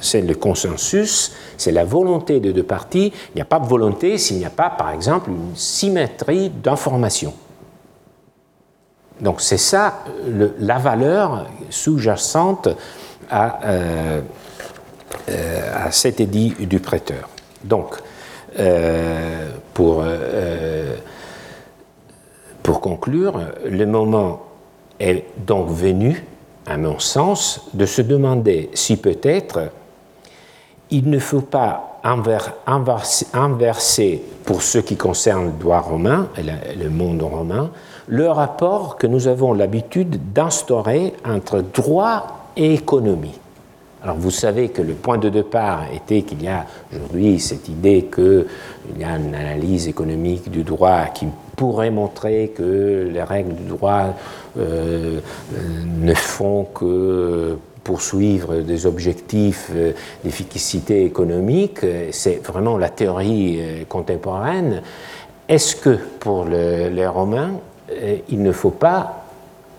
[0.00, 3.12] c'est le consensus, c'est la volonté de deux parties.
[3.30, 7.34] Il n'y a pas de volonté s'il n'y a pas, par exemple, une symétrie d'information.
[9.20, 10.02] Donc c'est ça
[10.58, 12.68] la valeur sous-jacente
[13.30, 14.20] à, euh,
[15.28, 17.28] euh, cet édit du prêteur.
[17.64, 17.96] Donc,
[18.58, 20.96] euh, pour, euh,
[22.62, 24.42] pour conclure, le moment
[24.98, 26.24] est donc venu,
[26.66, 29.70] à mon sens, de se demander si peut-être
[30.90, 37.70] il ne faut pas inverser, pour ce qui concerne le droit romain, le monde romain,
[38.08, 43.38] le rapport que nous avons l'habitude d'instaurer entre droit économie.
[44.02, 48.08] Alors vous savez que le point de départ était qu'il y a aujourd'hui cette idée
[48.12, 48.46] qu'il
[48.98, 54.14] y a une analyse économique du droit qui pourrait montrer que les règles du droit
[54.58, 55.20] euh,
[55.86, 59.92] ne font que poursuivre des objectifs euh,
[60.24, 61.80] d'efficacité économique.
[62.10, 64.80] C'est vraiment la théorie euh, contemporaine.
[65.46, 67.54] Est-ce que pour les Romains,
[68.28, 69.24] il ne faut pas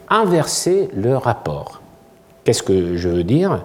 [0.09, 1.80] inverser le rapport?
[2.43, 3.63] Qu'est-ce que je veux dire?